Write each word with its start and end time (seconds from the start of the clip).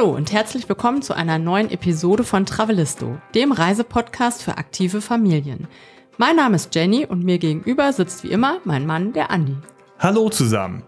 Hallo 0.00 0.16
und 0.16 0.32
herzlich 0.32 0.66
willkommen 0.66 1.02
zu 1.02 1.12
einer 1.12 1.38
neuen 1.38 1.70
Episode 1.70 2.24
von 2.24 2.46
Travelisto, 2.46 3.18
dem 3.34 3.52
Reisepodcast 3.52 4.42
für 4.42 4.56
aktive 4.56 5.02
Familien. 5.02 5.68
Mein 6.16 6.36
Name 6.36 6.56
ist 6.56 6.74
Jenny 6.74 7.04
und 7.04 7.22
mir 7.22 7.36
gegenüber 7.36 7.92
sitzt 7.92 8.24
wie 8.24 8.30
immer 8.30 8.60
mein 8.64 8.86
Mann, 8.86 9.12
der 9.12 9.30
Andi. 9.30 9.56
Hallo 9.98 10.30
zusammen. 10.30 10.84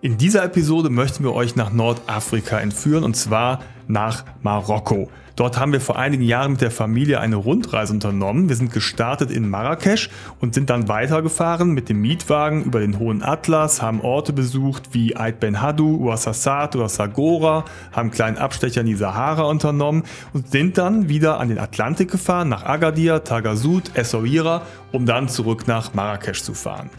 In 0.00 0.16
dieser 0.16 0.42
Episode 0.44 0.88
möchten 0.88 1.24
wir 1.24 1.34
euch 1.34 1.56
nach 1.56 1.74
Nordafrika 1.74 2.58
entführen 2.58 3.04
und 3.04 3.16
zwar 3.18 3.62
nach 3.86 4.24
Marokko. 4.40 5.10
Dort 5.36 5.58
haben 5.58 5.72
wir 5.72 5.80
vor 5.80 5.98
einigen 5.98 6.22
Jahren 6.22 6.52
mit 6.52 6.60
der 6.60 6.70
Familie 6.70 7.18
eine 7.18 7.34
Rundreise 7.34 7.92
unternommen. 7.92 8.48
Wir 8.48 8.54
sind 8.54 8.72
gestartet 8.72 9.32
in 9.32 9.48
Marrakesch 9.48 10.08
und 10.40 10.54
sind 10.54 10.70
dann 10.70 10.86
weitergefahren 10.86 11.72
mit 11.72 11.88
dem 11.88 12.00
Mietwagen 12.00 12.62
über 12.62 12.78
den 12.78 13.00
Hohen 13.00 13.20
Atlas, 13.20 13.82
haben 13.82 14.00
Orte 14.00 14.32
besucht 14.32 14.90
wie 14.92 15.16
Ait 15.16 15.40
Ben 15.40 15.60
Hadou, 15.60 16.08
Ouassasat 16.08 16.76
oder 16.76 16.88
Sagora, 16.88 17.64
haben 17.90 18.02
einen 18.02 18.10
kleinen 18.12 18.38
Abstecher 18.38 18.82
in 18.82 18.86
die 18.86 18.94
Sahara 18.94 19.42
unternommen 19.42 20.04
und 20.32 20.52
sind 20.52 20.78
dann 20.78 21.08
wieder 21.08 21.40
an 21.40 21.48
den 21.48 21.58
Atlantik 21.58 22.12
gefahren, 22.12 22.48
nach 22.48 22.64
Agadir, 22.64 23.24
Tagasud, 23.24 23.90
Essaouira, 23.94 24.62
um 24.92 25.04
dann 25.04 25.28
zurück 25.28 25.66
nach 25.66 25.94
Marrakesch 25.94 26.42
zu 26.42 26.54
fahren. 26.54 26.90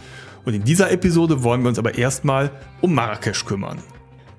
Und 0.43 0.53
in 0.53 0.63
dieser 0.65 0.91
Episode 0.91 1.41
wollen 1.41 1.61
wir 1.61 1.69
uns 1.69 1.79
aber 1.79 1.97
erstmal 1.97 2.51
um 2.81 2.93
Marrakesch 2.93 3.45
kümmern. 3.45 3.77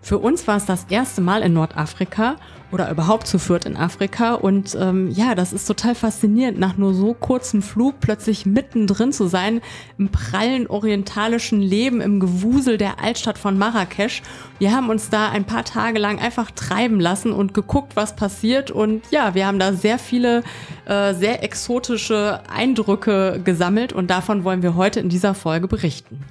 Für 0.07 0.19
uns 0.19 0.47
war 0.47 0.57
es 0.57 0.67
das 0.67 0.87
erste 0.89 1.21
Mal 1.21 1.43
in 1.43 1.53
Nordafrika 1.55 2.37
oder 2.71 2.89
überhaupt 2.93 3.27
zu 3.27 3.41
Fürth 3.41 3.67
in 3.67 3.77
Afrika. 3.77 4.35
Und 4.35 4.79
ähm, 4.81 5.11
ja, 5.11 5.35
das 5.35 5.53
ist 5.53 5.67
total 5.67 5.97
faszinierend, 5.97 6.61
nach 6.61 6.77
nur 6.77 6.95
so 6.95 7.13
kurzem 7.13 7.61
Flug 7.61 7.99
plötzlich 7.99 8.47
mittendrin 8.47 9.13
zu 9.13 9.27
sein, 9.27 9.61
im 9.99 10.11
prallen 10.11 10.69
orientalischen 10.69 11.61
Leben, 11.61 12.01
im 12.01 12.21
Gewusel 12.21 12.79
der 12.79 13.03
Altstadt 13.03 13.37
von 13.37 13.59
Marrakesch. 13.59 14.23
Wir 14.61 14.71
haben 14.71 14.91
uns 14.91 15.11
da 15.11 15.31
ein 15.31 15.45
paar 15.45 15.65
Tage 15.65 15.99
lang 15.99 16.21
einfach 16.21 16.53
treiben 16.53 17.01
lassen 17.01 17.33
und 17.33 17.53
geguckt, 17.53 17.97
was 17.97 18.15
passiert. 18.15 18.71
Und 18.71 19.03
ja, 19.11 19.35
wir 19.35 19.45
haben 19.45 19.59
da 19.59 19.73
sehr 19.73 19.99
viele 19.99 20.45
äh, 20.85 21.15
sehr 21.15 21.43
exotische 21.43 22.43
Eindrücke 22.49 23.41
gesammelt 23.43 23.93
und 23.93 24.09
davon 24.09 24.45
wollen 24.45 24.63
wir 24.63 24.77
heute 24.77 25.01
in 25.01 25.09
dieser 25.09 25.35
Folge 25.35 25.67
berichten. 25.67 26.25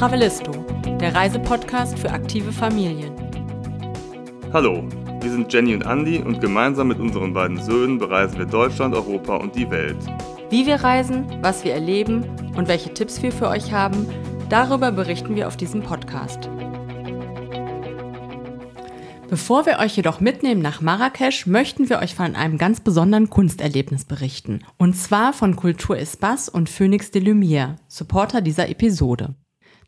Travelisto 0.00 0.52
der 0.98 1.14
Reisepodcast 1.14 1.98
für 1.98 2.10
aktive 2.10 2.52
Familien. 2.52 3.12
Hallo, 4.50 4.82
wir 5.20 5.30
sind 5.30 5.52
Jenny 5.52 5.74
und 5.74 5.82
Andy 5.82 6.20
und 6.20 6.40
gemeinsam 6.40 6.88
mit 6.88 6.98
unseren 6.98 7.34
beiden 7.34 7.62
Söhnen 7.62 7.98
bereisen 7.98 8.38
wir 8.38 8.46
Deutschland, 8.46 8.94
Europa 8.94 9.36
und 9.36 9.54
die 9.54 9.70
Welt. 9.70 9.98
Wie 10.48 10.64
wir 10.64 10.76
reisen, 10.76 11.26
was 11.42 11.64
wir 11.64 11.74
erleben 11.74 12.24
und 12.56 12.66
welche 12.66 12.94
Tipps 12.94 13.22
wir 13.22 13.30
für 13.30 13.48
euch 13.48 13.72
haben, 13.72 14.06
darüber 14.48 14.90
berichten 14.90 15.36
wir 15.36 15.46
auf 15.46 15.58
diesem 15.58 15.82
Podcast. 15.82 16.48
Bevor 19.28 19.66
wir 19.66 19.80
euch 19.80 19.96
jedoch 19.96 20.20
mitnehmen 20.20 20.62
nach 20.62 20.80
Marrakesch, 20.80 21.46
möchten 21.46 21.90
wir 21.90 21.98
euch 21.98 22.14
von 22.14 22.36
einem 22.36 22.56
ganz 22.56 22.80
besonderen 22.80 23.28
Kunsterlebnis 23.28 24.06
berichten. 24.06 24.60
Und 24.78 24.96
zwar 24.96 25.34
von 25.34 25.56
Kultur 25.56 25.98
Espace 25.98 26.48
und 26.48 26.70
Phoenix 26.70 27.10
de 27.10 27.22
Lumière, 27.22 27.76
Supporter 27.86 28.40
dieser 28.40 28.70
Episode. 28.70 29.34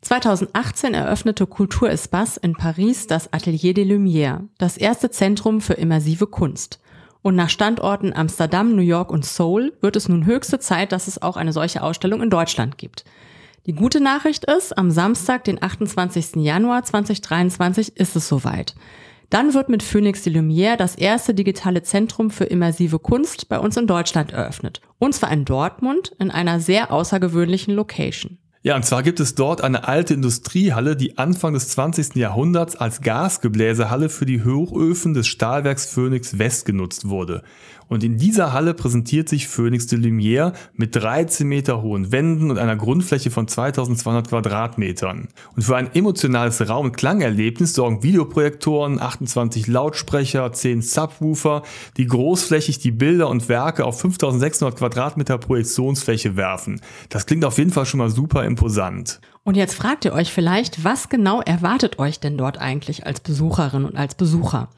2018 0.03 0.93
eröffnete 0.93 1.47
Culture 1.47 1.89
Espace 1.89 2.37
in 2.37 2.53
Paris 2.53 3.07
das 3.07 3.31
Atelier 3.31 3.73
des 3.73 3.87
Lumières, 3.87 4.41
das 4.57 4.77
erste 4.77 5.09
Zentrum 5.09 5.61
für 5.61 5.73
immersive 5.73 6.27
Kunst. 6.27 6.79
Und 7.21 7.35
nach 7.35 7.49
Standorten 7.49 8.13
Amsterdam, 8.13 8.75
New 8.75 8.81
York 8.81 9.09
und 9.09 9.25
Seoul 9.25 9.73
wird 9.79 9.95
es 9.95 10.09
nun 10.09 10.25
höchste 10.25 10.59
Zeit, 10.59 10.91
dass 10.91 11.07
es 11.07 11.21
auch 11.21 11.37
eine 11.37 11.53
solche 11.53 11.81
Ausstellung 11.81 12.21
in 12.21 12.29
Deutschland 12.29 12.77
gibt. 12.77 13.05
Die 13.65 13.73
gute 13.73 14.01
Nachricht 14.01 14.43
ist, 14.43 14.77
am 14.77 14.91
Samstag, 14.91 15.45
den 15.45 15.63
28. 15.63 16.35
Januar 16.35 16.83
2023 16.83 17.95
ist 17.95 18.17
es 18.17 18.27
soweit. 18.27 18.75
Dann 19.29 19.53
wird 19.53 19.69
mit 19.69 19.83
Phoenix 19.83 20.23
de 20.23 20.33
Lumière 20.33 20.75
das 20.75 20.95
erste 20.95 21.33
digitale 21.33 21.81
Zentrum 21.81 22.29
für 22.29 22.43
immersive 22.43 22.99
Kunst 22.99 23.47
bei 23.47 23.57
uns 23.57 23.77
in 23.77 23.87
Deutschland 23.87 24.33
eröffnet. 24.33 24.81
Und 24.99 25.15
zwar 25.15 25.31
in 25.31 25.45
Dortmund 25.45 26.13
in 26.19 26.29
einer 26.29 26.59
sehr 26.59 26.91
außergewöhnlichen 26.91 27.73
Location. 27.73 28.37
Ja, 28.65 28.77
und 28.77 28.85
zwar 28.85 29.03
gibt 29.03 29.19
es 29.19 29.35
dort 29.35 29.59
eine 29.59 29.89
alte 29.89 30.13
Industriehalle, 30.13 30.95
die 30.95 31.17
Anfang 31.17 31.53
des 31.53 31.67
20. 31.67 32.15
Jahrhunderts 32.15 32.77
als 32.77 33.01
Gasgebläsehalle 33.01 34.07
für 34.07 34.25
die 34.25 34.45
Hochöfen 34.45 35.13
des 35.13 35.27
Stahlwerks 35.27 35.85
Phoenix 35.85 36.39
West 36.39 36.65
genutzt 36.65 37.09
wurde. 37.09 37.43
Und 37.93 38.03
in 38.03 38.17
dieser 38.17 38.53
Halle 38.53 38.73
präsentiert 38.73 39.29
sich 39.29 39.47
Phoenix 39.47 39.85
de 39.85 39.99
Lumière 39.99 40.53
mit 40.73 40.95
13 40.95 41.47
Meter 41.47 41.83
hohen 41.83 42.11
Wänden 42.11 42.49
und 42.49 42.57
einer 42.57 42.75
Grundfläche 42.75 43.29
von 43.29 43.47
2200 43.47 44.29
Quadratmetern. 44.29 45.27
Und 45.55 45.61
für 45.61 45.75
ein 45.75 45.93
emotionales 45.93 46.67
Raum- 46.67 46.87
und 46.87 46.97
Klangerlebnis 46.97 47.75
sorgen 47.75 48.01
Videoprojektoren, 48.01 48.99
28 48.99 49.67
Lautsprecher, 49.67 50.51
10 50.51 50.81
Subwoofer, 50.81 51.61
die 51.97 52.07
großflächig 52.07 52.79
die 52.79 52.89
Bilder 52.89 53.29
und 53.29 53.47
Werke 53.47 53.85
auf 53.85 54.01
5600 54.01 54.75
Quadratmeter 54.75 55.37
Projektionsfläche 55.37 56.35
werfen. 56.35 56.81
Das 57.09 57.27
klingt 57.27 57.45
auf 57.45 57.59
jeden 57.59 57.71
Fall 57.71 57.85
schon 57.85 57.99
mal 57.99 58.09
super 58.09 58.43
imposant. 58.43 59.21
Und 59.43 59.55
jetzt 59.55 59.75
fragt 59.75 60.03
ihr 60.05 60.13
euch 60.13 60.33
vielleicht, 60.33 60.83
was 60.83 61.09
genau 61.09 61.41
erwartet 61.41 61.99
euch 61.99 62.19
denn 62.19 62.39
dort 62.39 62.57
eigentlich 62.57 63.05
als 63.05 63.19
Besucherin 63.19 63.85
und 63.85 63.95
als 63.95 64.15
Besucher? 64.15 64.69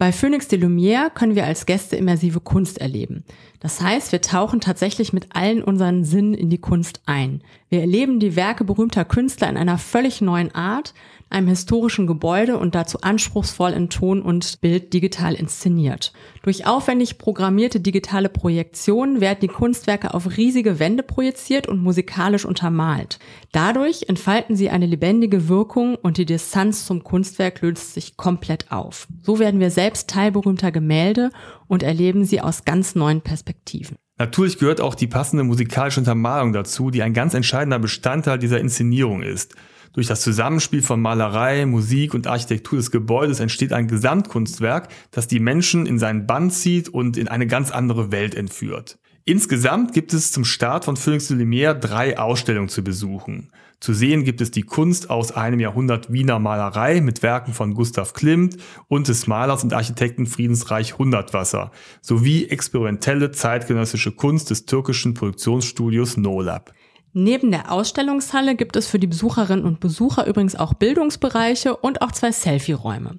Bei 0.00 0.12
Phoenix 0.12 0.48
de 0.48 0.58
Lumière 0.58 1.10
können 1.10 1.34
wir 1.34 1.44
als 1.44 1.66
Gäste 1.66 1.94
immersive 1.94 2.40
Kunst 2.40 2.78
erleben. 2.78 3.22
Das 3.60 3.82
heißt, 3.82 4.12
wir 4.12 4.22
tauchen 4.22 4.62
tatsächlich 4.62 5.12
mit 5.12 5.36
allen 5.36 5.62
unseren 5.62 6.04
Sinnen 6.04 6.32
in 6.32 6.48
die 6.48 6.56
Kunst 6.56 7.02
ein. 7.04 7.42
Wir 7.68 7.82
erleben 7.82 8.18
die 8.18 8.34
Werke 8.34 8.64
berühmter 8.64 9.04
Künstler 9.04 9.50
in 9.50 9.58
einer 9.58 9.76
völlig 9.76 10.22
neuen 10.22 10.54
Art, 10.54 10.94
einem 11.30 11.48
historischen 11.48 12.06
Gebäude 12.06 12.58
und 12.58 12.74
dazu 12.74 13.00
anspruchsvoll 13.00 13.70
in 13.70 13.88
Ton 13.88 14.20
und 14.20 14.60
Bild 14.60 14.92
digital 14.92 15.34
inszeniert. 15.34 16.12
Durch 16.42 16.66
aufwendig 16.66 17.18
programmierte 17.18 17.80
digitale 17.80 18.28
Projektionen 18.28 19.20
werden 19.20 19.38
die 19.42 19.48
Kunstwerke 19.48 20.12
auf 20.12 20.36
riesige 20.36 20.78
Wände 20.78 21.02
projiziert 21.02 21.68
und 21.68 21.82
musikalisch 21.82 22.44
untermalt. 22.44 23.18
Dadurch 23.52 24.08
entfalten 24.08 24.56
sie 24.56 24.70
eine 24.70 24.86
lebendige 24.86 25.48
Wirkung 25.48 25.94
und 25.94 26.18
die 26.18 26.26
Distanz 26.26 26.86
zum 26.86 27.04
Kunstwerk 27.04 27.62
löst 27.62 27.94
sich 27.94 28.16
komplett 28.16 28.72
auf. 28.72 29.06
So 29.22 29.38
werden 29.38 29.60
wir 29.60 29.70
selbst 29.70 30.10
Teil 30.10 30.32
Gemälde 30.72 31.30
und 31.68 31.82
erleben 31.82 32.24
sie 32.24 32.40
aus 32.40 32.64
ganz 32.64 32.94
neuen 32.94 33.20
Perspektiven. 33.20 33.96
Natürlich 34.18 34.58
gehört 34.58 34.82
auch 34.82 34.94
die 34.94 35.06
passende 35.06 35.44
musikalische 35.44 36.00
Untermalung 36.00 36.52
dazu, 36.52 36.90
die 36.90 37.02
ein 37.02 37.14
ganz 37.14 37.32
entscheidender 37.32 37.78
Bestandteil 37.78 38.38
dieser 38.38 38.60
Inszenierung 38.60 39.22
ist. 39.22 39.54
Durch 39.92 40.06
das 40.06 40.20
Zusammenspiel 40.20 40.82
von 40.82 41.00
Malerei, 41.00 41.66
Musik 41.66 42.14
und 42.14 42.28
Architektur 42.28 42.78
des 42.78 42.92
Gebäudes 42.92 43.40
entsteht 43.40 43.72
ein 43.72 43.88
Gesamtkunstwerk, 43.88 44.88
das 45.10 45.26
die 45.26 45.40
Menschen 45.40 45.86
in 45.86 45.98
seinen 45.98 46.26
Bann 46.26 46.50
zieht 46.50 46.88
und 46.88 47.16
in 47.16 47.26
eine 47.26 47.48
ganz 47.48 47.72
andere 47.72 48.12
Welt 48.12 48.36
entführt. 48.36 48.98
Insgesamt 49.24 49.92
gibt 49.92 50.12
es 50.12 50.32
zum 50.32 50.44
Start 50.44 50.84
von 50.84 50.96
Phoenix 50.96 51.28
de 51.28 51.36
Lumière 51.36 51.74
drei 51.74 52.18
Ausstellungen 52.18 52.68
zu 52.68 52.82
besuchen. 52.82 53.50
Zu 53.80 53.94
sehen 53.94 54.24
gibt 54.24 54.40
es 54.40 54.50
die 54.50 54.62
Kunst 54.62 55.10
aus 55.10 55.32
einem 55.32 55.58
Jahrhundert 55.58 56.12
Wiener 56.12 56.38
Malerei 56.38 57.00
mit 57.00 57.22
Werken 57.22 57.52
von 57.52 57.74
Gustav 57.74 58.12
Klimt 58.12 58.58
und 58.88 59.08
des 59.08 59.26
Malers 59.26 59.64
und 59.64 59.72
Architekten 59.72 60.26
Friedensreich 60.26 60.98
Hundertwasser 60.98 61.70
sowie 62.00 62.46
experimentelle 62.46 63.30
zeitgenössische 63.30 64.12
Kunst 64.12 64.50
des 64.50 64.66
türkischen 64.66 65.14
Produktionsstudios 65.14 66.16
NoLab. 66.16 66.74
Neben 67.12 67.50
der 67.50 67.72
Ausstellungshalle 67.72 68.54
gibt 68.54 68.76
es 68.76 68.86
für 68.86 69.00
die 69.00 69.08
Besucherinnen 69.08 69.64
und 69.64 69.80
Besucher 69.80 70.26
übrigens 70.26 70.54
auch 70.54 70.74
Bildungsbereiche 70.74 71.74
und 71.76 72.02
auch 72.02 72.12
zwei 72.12 72.30
Selfie-Räume. 72.30 73.18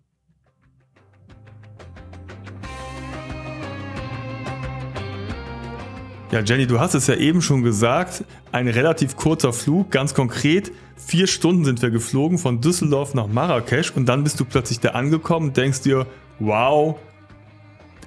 Ja, 6.32 6.42
Jenny, 6.42 6.68
du 6.68 6.80
hast 6.80 6.94
es 6.94 7.08
ja 7.08 7.16
eben 7.16 7.42
schon 7.42 7.64
gesagt, 7.64 8.24
ein 8.52 8.68
relativ 8.68 9.16
kurzer 9.16 9.52
Flug, 9.52 9.90
ganz 9.90 10.14
konkret. 10.14 10.72
Vier 10.96 11.26
Stunden 11.26 11.66
sind 11.66 11.82
wir 11.82 11.90
geflogen 11.90 12.38
von 12.38 12.62
Düsseldorf 12.62 13.16
nach 13.16 13.26
Marrakesch 13.26 13.92
und 13.96 14.06
dann 14.06 14.24
bist 14.24 14.40
du 14.40 14.46
plötzlich 14.46 14.80
da 14.80 14.90
angekommen 14.90 15.48
und 15.48 15.58
denkst 15.58 15.82
dir, 15.82 16.06
wow, 16.38 17.00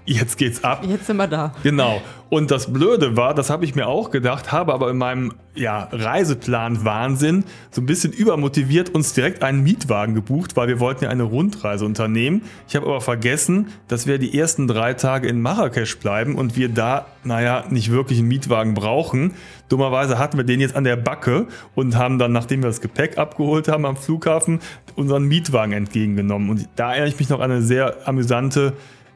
jetzt 0.04 0.38
geht's 0.38 0.64
ab. 0.64 0.84
Jetzt 0.87 1.06
sind 1.06 1.16
wir 1.16 1.26
da. 1.26 1.54
Genau. 1.62 2.00
Und 2.32 2.50
das 2.50 2.72
Blöde 2.72 3.14
war, 3.14 3.34
das 3.34 3.50
habe 3.50 3.66
ich 3.66 3.75
mir 3.75 3.87
auch 3.87 4.10
gedacht, 4.10 4.52
habe 4.52 4.72
aber 4.72 4.90
in 4.90 4.96
meinem 4.96 5.34
ja, 5.54 5.90
Reiseplan 5.93 6.82
Wahnsinn 6.82 7.44
so 7.70 7.82
ein 7.82 7.87
bisschen 7.87 8.10
übermotiviert 8.10 8.88
uns 8.88 9.12
direkt 9.12 9.43
einen 9.43 9.62
Mietwagen 9.62 10.14
gebucht, 10.14 10.56
weil 10.56 10.66
wir 10.66 10.81
wollten 10.81 11.04
ja 11.04 11.10
eine 11.10 11.25
Rundreise 11.25 11.84
unternehmen. 11.84 12.40
Ich 12.66 12.75
habe 12.75 12.87
aber 12.87 13.02
vergessen, 13.02 13.69
dass 13.87 14.06
wir 14.06 14.16
die 14.16 14.38
ersten 14.38 14.66
drei 14.66 14.94
Tage 14.94 15.28
in 15.28 15.43
Marrakesch 15.43 15.99
bleiben 15.99 16.37
und 16.37 16.56
wir 16.56 16.70
da, 16.70 17.05
naja, 17.22 17.64
nicht 17.69 17.90
wirklich 17.90 18.20
einen 18.20 18.28
Mietwagen 18.28 18.72
brauchen. 18.72 19.34
Dummerweise 19.69 20.19
hatten 20.19 20.38
wir 20.38 20.44
den 20.44 20.60
jetzt 20.60 20.75
an 20.75 20.84
der 20.84 20.96
Backe 20.96 21.48
und 21.75 21.96
haben 21.98 22.19
dann, 22.19 22.32
nachdem 22.32 22.62
wir 22.62 22.69
das 22.69 22.81
Gepäck 22.81 23.19
abgeholt 23.19 23.69
haben 23.69 23.84
am 23.84 23.96
Flughafen, 23.96 24.60
unseren 24.96 25.25
Mietwagen 25.25 25.75
entgegengenommen. 25.75 26.48
Und 26.48 26.66
da 26.76 26.93
erinnere 26.93 27.08
ich 27.10 27.19
mich 27.19 27.28
noch 27.28 27.40
an 27.40 27.50
eine 27.50 27.62
sehr 27.62 28.08
amüsante 28.08 28.72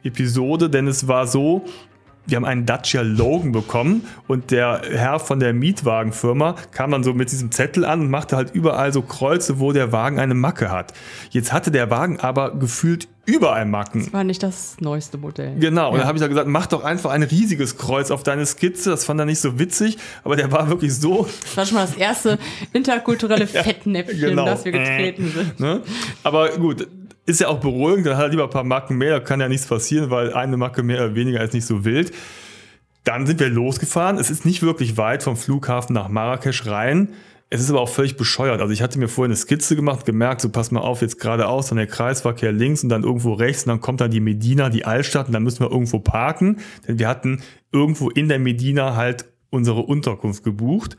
Episode, 0.06 0.70
denn 0.70 0.86
es 0.86 1.08
war 1.08 1.26
so, 1.26 1.64
wir 2.26 2.36
haben 2.36 2.44
einen 2.44 2.66
Dacia 2.66 3.02
Logan 3.02 3.52
bekommen 3.52 4.06
und 4.26 4.50
der 4.50 4.82
Herr 4.90 5.20
von 5.20 5.38
der 5.40 5.52
Mietwagenfirma 5.52 6.56
kam 6.72 6.90
dann 6.90 7.04
so 7.04 7.14
mit 7.14 7.30
diesem 7.30 7.52
Zettel 7.52 7.84
an 7.84 8.00
und 8.00 8.10
machte 8.10 8.36
halt 8.36 8.54
überall 8.54 8.92
so 8.92 9.02
Kreuze, 9.02 9.60
wo 9.60 9.72
der 9.72 9.92
Wagen 9.92 10.18
eine 10.18 10.34
Macke 10.34 10.70
hat. 10.70 10.92
Jetzt 11.30 11.52
hatte 11.52 11.70
der 11.70 11.90
Wagen 11.90 12.18
aber 12.18 12.56
gefühlt 12.56 13.08
überall 13.26 13.64
Macken. 13.64 14.00
Das 14.04 14.12
war 14.12 14.24
nicht 14.24 14.42
das 14.42 14.76
neueste 14.80 15.18
Modell. 15.18 15.56
Genau, 15.58 15.88
und 15.88 15.94
ja. 15.94 15.98
dann 15.98 16.08
habe 16.08 16.18
ich 16.18 16.22
da 16.22 16.28
gesagt, 16.28 16.48
mach 16.48 16.66
doch 16.66 16.84
einfach 16.84 17.10
ein 17.10 17.22
riesiges 17.22 17.76
Kreuz 17.76 18.10
auf 18.10 18.22
deine 18.22 18.46
Skizze. 18.46 18.90
Das 18.90 19.04
fand 19.04 19.20
er 19.20 19.26
nicht 19.26 19.40
so 19.40 19.58
witzig, 19.58 19.98
aber 20.24 20.36
der 20.36 20.50
war 20.50 20.68
wirklich 20.68 20.94
so. 20.94 21.28
Das 21.42 21.56
war 21.56 21.66
schon 21.66 21.74
mal 21.76 21.86
das 21.86 21.96
erste 21.96 22.38
interkulturelle 22.72 23.46
Fettnäpfchen, 23.46 24.18
ja, 24.18 24.28
genau. 24.30 24.46
das 24.46 24.64
wir 24.64 24.72
getreten 24.72 25.32
sind. 25.34 25.60
Ne? 25.60 25.82
Aber 26.22 26.50
gut, 26.50 26.86
ist 27.26 27.40
ja 27.40 27.48
auch 27.48 27.60
beruhigend, 27.60 28.06
dann 28.06 28.16
hat 28.16 28.24
er 28.24 28.28
lieber 28.30 28.44
ein 28.44 28.50
paar 28.50 28.64
Marken 28.64 28.96
mehr, 28.96 29.18
da 29.18 29.20
kann 29.20 29.40
ja 29.40 29.48
nichts 29.48 29.66
passieren, 29.66 30.10
weil 30.10 30.32
eine 30.32 30.56
Marke 30.56 30.82
mehr 30.82 31.04
oder 31.04 31.14
weniger 31.14 31.42
ist 31.42 31.54
nicht 31.54 31.66
so 31.66 31.84
wild. 31.84 32.12
Dann 33.04 33.26
sind 33.26 33.38
wir 33.38 33.48
losgefahren. 33.48 34.18
Es 34.18 34.30
ist 34.30 34.44
nicht 34.44 34.62
wirklich 34.62 34.96
weit 34.96 35.22
vom 35.22 35.36
Flughafen 35.36 35.94
nach 35.94 36.08
Marrakesch 36.08 36.66
rein. 36.66 37.10
Es 37.50 37.60
ist 37.60 37.70
aber 37.70 37.80
auch 37.80 37.88
völlig 37.88 38.16
bescheuert. 38.16 38.60
Also 38.60 38.72
ich 38.72 38.82
hatte 38.82 38.98
mir 38.98 39.06
vorher 39.06 39.28
eine 39.28 39.36
Skizze 39.36 39.76
gemacht, 39.76 40.04
gemerkt, 40.04 40.40
so 40.40 40.48
pass 40.48 40.72
mal 40.72 40.80
auf, 40.80 41.02
jetzt 41.02 41.20
geradeaus, 41.20 41.68
dann 41.68 41.78
der 41.78 41.86
Kreisverkehr 41.86 42.50
links 42.50 42.82
und 42.82 42.88
dann 42.88 43.04
irgendwo 43.04 43.34
rechts 43.34 43.62
und 43.62 43.68
dann 43.68 43.80
kommt 43.80 44.00
dann 44.00 44.10
die 44.10 44.18
Medina, 44.18 44.70
die 44.70 44.84
Altstadt 44.84 45.28
und 45.28 45.32
dann 45.32 45.44
müssen 45.44 45.60
wir 45.60 45.70
irgendwo 45.70 46.00
parken. 46.00 46.58
Denn 46.88 46.98
wir 46.98 47.06
hatten 47.06 47.42
irgendwo 47.70 48.10
in 48.10 48.28
der 48.28 48.40
Medina 48.40 48.96
halt 48.96 49.26
unsere 49.50 49.82
Unterkunft 49.82 50.42
gebucht. 50.42 50.96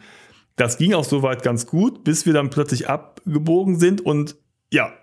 Das 0.56 0.78
ging 0.78 0.94
auch 0.94 1.04
soweit 1.04 1.44
ganz 1.44 1.66
gut, 1.66 2.06
bis 2.06 2.26
wir 2.26 2.34
dann 2.34 2.50
plötzlich 2.50 2.90
abgebogen 2.90 3.78
sind 3.78 4.00
und 4.00 4.38
ja, 4.72 4.94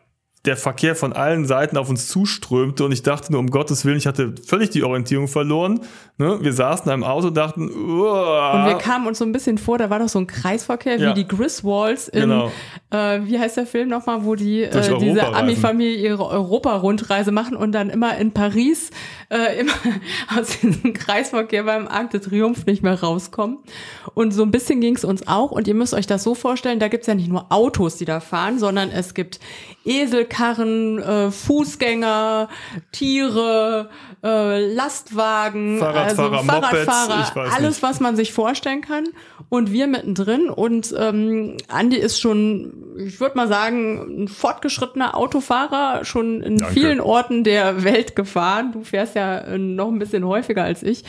der 0.44 0.58
Verkehr 0.58 0.94
von 0.94 1.14
allen 1.14 1.46
Seiten 1.46 1.78
auf 1.78 1.88
uns 1.88 2.08
zuströmte 2.08 2.84
und 2.84 2.92
ich 2.92 3.02
dachte 3.02 3.32
nur, 3.32 3.40
um 3.40 3.50
Gottes 3.50 3.86
Willen, 3.86 3.96
ich 3.96 4.06
hatte 4.06 4.34
völlig 4.46 4.68
die 4.70 4.82
Orientierung 4.82 5.26
verloren. 5.26 5.80
Ne? 6.18 6.38
Wir 6.42 6.52
saßen 6.52 6.84
in 6.86 6.92
einem 6.92 7.02
Auto 7.02 7.28
und 7.28 7.36
dachten, 7.36 7.70
Uah. 7.70 8.52
Und 8.52 8.66
wir 8.66 8.74
kamen 8.78 9.06
uns 9.06 9.18
so 9.18 9.24
ein 9.24 9.32
bisschen 9.32 9.56
vor, 9.56 9.78
da 9.78 9.88
war 9.88 10.00
doch 10.00 10.08
so 10.08 10.18
ein 10.18 10.26
Kreisverkehr 10.26 10.98
ja. 10.98 11.10
wie 11.10 11.14
die 11.14 11.26
Griswolds 11.26 12.08
in, 12.08 12.20
genau. 12.20 12.52
äh, 12.90 13.20
wie 13.24 13.38
heißt 13.38 13.56
der 13.56 13.66
Film 13.66 13.88
nochmal, 13.88 14.24
wo 14.24 14.34
die 14.34 14.64
äh, 14.64 14.98
diese 14.98 15.34
Ami-Familie 15.34 15.96
ihre 15.96 16.26
Europa-Rundreise 16.26 17.32
machen 17.32 17.56
und 17.56 17.72
dann 17.72 17.88
immer 17.88 18.18
in 18.18 18.32
Paris 18.32 18.90
äh, 19.30 19.60
immer 19.60 19.72
aus 20.38 20.58
diesem 20.60 20.92
Kreisverkehr 20.92 21.62
beim 21.62 21.88
Arc 21.88 22.10
de 22.10 22.20
Triomphe 22.20 22.64
nicht 22.66 22.82
mehr 22.82 23.00
rauskommen. 23.00 23.58
Und 24.12 24.32
so 24.32 24.42
ein 24.42 24.50
bisschen 24.50 24.82
ging 24.82 24.94
es 24.94 25.04
uns 25.04 25.26
auch 25.26 25.52
und 25.52 25.66
ihr 25.68 25.74
müsst 25.74 25.94
euch 25.94 26.06
das 26.06 26.22
so 26.22 26.34
vorstellen, 26.34 26.80
da 26.80 26.88
gibt's 26.88 27.06
ja 27.06 27.14
nicht 27.14 27.28
nur 27.28 27.46
Autos, 27.50 27.96
die 27.96 28.04
da 28.04 28.20
fahren, 28.20 28.58
sondern 28.58 28.90
es 28.90 29.14
gibt 29.14 29.40
Eselkarren, 30.34 30.98
äh, 30.98 31.30
Fußgänger, 31.30 32.48
Tiere, 32.92 33.88
äh, 34.22 34.74
Lastwagen, 34.74 35.78
Fahrradfahrer, 35.78 36.32
also 36.32 36.44
Fahrradfahrer, 36.46 37.16
Mopeds, 37.18 37.54
alles, 37.54 37.82
was 37.82 38.00
man 38.00 38.16
sich 38.16 38.32
vorstellen 38.32 38.80
kann. 38.80 39.04
Und 39.48 39.72
wir 39.72 39.86
mittendrin. 39.86 40.50
Und 40.50 40.94
ähm, 40.98 41.56
Andi 41.68 41.96
ist 41.96 42.20
schon, 42.20 42.96
ich 42.98 43.20
würde 43.20 43.36
mal 43.36 43.48
sagen, 43.48 44.24
ein 44.24 44.28
fortgeschrittener 44.28 45.16
Autofahrer, 45.16 46.04
schon 46.04 46.42
in 46.42 46.58
Danke. 46.58 46.74
vielen 46.74 47.00
Orten 47.00 47.44
der 47.44 47.84
Welt 47.84 48.16
gefahren. 48.16 48.72
Du 48.72 48.82
fährst 48.82 49.14
ja 49.14 49.38
äh, 49.38 49.58
noch 49.58 49.88
ein 49.88 49.98
bisschen 49.98 50.26
häufiger 50.26 50.64
als 50.64 50.82
ich. 50.82 51.04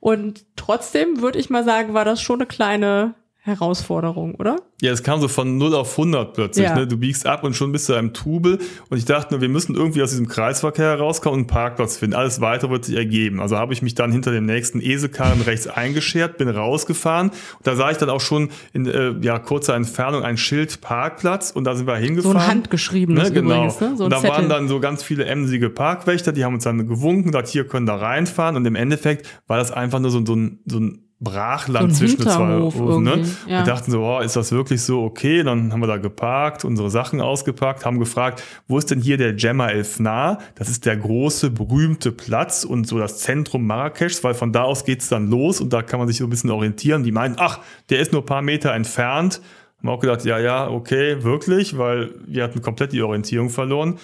Und 0.00 0.44
trotzdem 0.54 1.20
würde 1.20 1.38
ich 1.38 1.50
mal 1.50 1.64
sagen, 1.64 1.94
war 1.94 2.04
das 2.04 2.20
schon 2.20 2.40
eine 2.40 2.46
kleine 2.46 3.14
Herausforderung, 3.46 4.34
oder? 4.34 4.56
Ja, 4.82 4.90
es 4.90 5.04
kam 5.04 5.20
so 5.20 5.28
von 5.28 5.56
0 5.56 5.74
auf 5.74 5.92
100 5.92 6.34
plötzlich. 6.34 6.66
Ja. 6.66 6.74
Ne? 6.74 6.86
Du 6.86 6.98
biegst 6.98 7.26
ab 7.26 7.44
und 7.44 7.54
schon 7.54 7.70
bist 7.70 7.88
du 7.88 7.94
einem 7.94 8.12
Trubel. 8.12 8.58
Und 8.90 8.98
ich 8.98 9.04
dachte 9.04 9.34
nur, 9.34 9.40
wir 9.40 9.48
müssen 9.48 9.76
irgendwie 9.76 10.02
aus 10.02 10.10
diesem 10.10 10.26
Kreisverkehr 10.26 10.86
herauskommen 10.86 11.34
und 11.34 11.40
einen 11.42 11.46
Parkplatz 11.46 11.96
finden. 11.96 12.16
Alles 12.16 12.40
weitere 12.40 12.72
wird 12.72 12.84
sich 12.84 12.96
ergeben. 12.96 13.40
Also 13.40 13.56
habe 13.56 13.72
ich 13.72 13.82
mich 13.82 13.94
dann 13.94 14.10
hinter 14.10 14.32
dem 14.32 14.46
nächsten 14.46 14.80
Eselkarren 14.80 15.42
rechts 15.42 15.68
eingeschert, 15.68 16.38
bin 16.38 16.48
rausgefahren. 16.48 17.28
Und 17.28 17.66
da 17.66 17.76
sah 17.76 17.90
ich 17.92 17.98
dann 17.98 18.10
auch 18.10 18.20
schon 18.20 18.50
in 18.72 18.86
äh, 18.86 19.14
ja, 19.22 19.38
kurzer 19.38 19.76
Entfernung 19.76 20.24
ein 20.24 20.36
Schild 20.36 20.80
Parkplatz. 20.80 21.52
Und 21.52 21.64
da 21.64 21.76
sind 21.76 21.86
wir 21.86 21.96
hingefahren. 21.96 22.38
So 22.38 22.44
ein 22.44 22.50
handgeschriebenes 22.50 23.28
ne? 23.28 23.32
Genau. 23.32 23.54
Übrigens, 23.54 23.80
ne? 23.80 23.94
so 23.96 24.04
und 24.04 24.10
da 24.10 24.16
Zettel. 24.16 24.30
waren 24.30 24.48
dann 24.48 24.66
so 24.66 24.80
ganz 24.80 25.04
viele 25.04 25.24
emsige 25.24 25.70
Parkwächter, 25.70 26.32
die 26.32 26.44
haben 26.44 26.54
uns 26.54 26.64
dann 26.64 26.86
gewunken, 26.88 27.30
gesagt, 27.30 27.46
hier 27.48 27.66
können 27.68 27.86
da 27.86 27.94
reinfahren. 27.94 28.56
Und 28.56 28.66
im 28.66 28.74
Endeffekt 28.74 29.28
war 29.46 29.58
das 29.58 29.70
einfach 29.70 30.00
nur 30.00 30.10
so, 30.10 30.24
so 30.26 30.34
ein, 30.34 30.58
so 30.66 30.80
ein 30.80 31.05
Brachland 31.18 31.92
so 31.94 32.00
zwischen 32.00 32.20
zwei 32.20 32.58
Ofen. 32.58 33.02
Ne? 33.02 33.24
Ja. 33.46 33.60
Wir 33.60 33.64
dachten 33.64 33.90
so, 33.90 34.02
oh, 34.02 34.20
ist 34.20 34.36
das 34.36 34.52
wirklich 34.52 34.82
so 34.82 35.02
okay? 35.02 35.42
Dann 35.42 35.72
haben 35.72 35.80
wir 35.80 35.86
da 35.86 35.96
geparkt, 35.96 36.64
unsere 36.64 36.90
Sachen 36.90 37.22
ausgepackt, 37.22 37.86
haben 37.86 37.98
gefragt, 37.98 38.42
wo 38.68 38.76
ist 38.76 38.90
denn 38.90 39.00
hier 39.00 39.16
der 39.16 39.32
Gemma 39.32 39.68
El 39.68 39.84
Fna? 39.84 40.38
Das 40.56 40.68
ist 40.68 40.84
der 40.84 40.96
große, 40.96 41.50
berühmte 41.50 42.12
Platz 42.12 42.64
und 42.64 42.86
so 42.86 42.98
das 42.98 43.18
Zentrum 43.18 43.66
Marrakeschs, 43.66 44.22
weil 44.24 44.34
von 44.34 44.52
da 44.52 44.62
aus 44.62 44.84
geht's 44.84 45.08
dann 45.08 45.30
los 45.30 45.60
und 45.60 45.72
da 45.72 45.82
kann 45.82 45.98
man 45.98 46.06
sich 46.06 46.18
so 46.18 46.24
ein 46.24 46.30
bisschen 46.30 46.50
orientieren. 46.50 47.02
Die 47.02 47.12
meinen, 47.12 47.36
ach, 47.38 47.60
der 47.88 48.00
ist 48.00 48.12
nur 48.12 48.22
ein 48.22 48.26
paar 48.26 48.42
Meter 48.42 48.74
entfernt. 48.74 49.40
Haben 49.78 49.88
auch 49.88 50.00
gedacht, 50.00 50.24
ja, 50.26 50.38
ja, 50.38 50.68
okay, 50.68 51.22
wirklich, 51.22 51.78
weil 51.78 52.10
wir 52.26 52.44
hatten 52.44 52.60
komplett 52.60 52.92
die 52.92 53.02
Orientierung 53.02 53.48
verloren. 53.48 53.98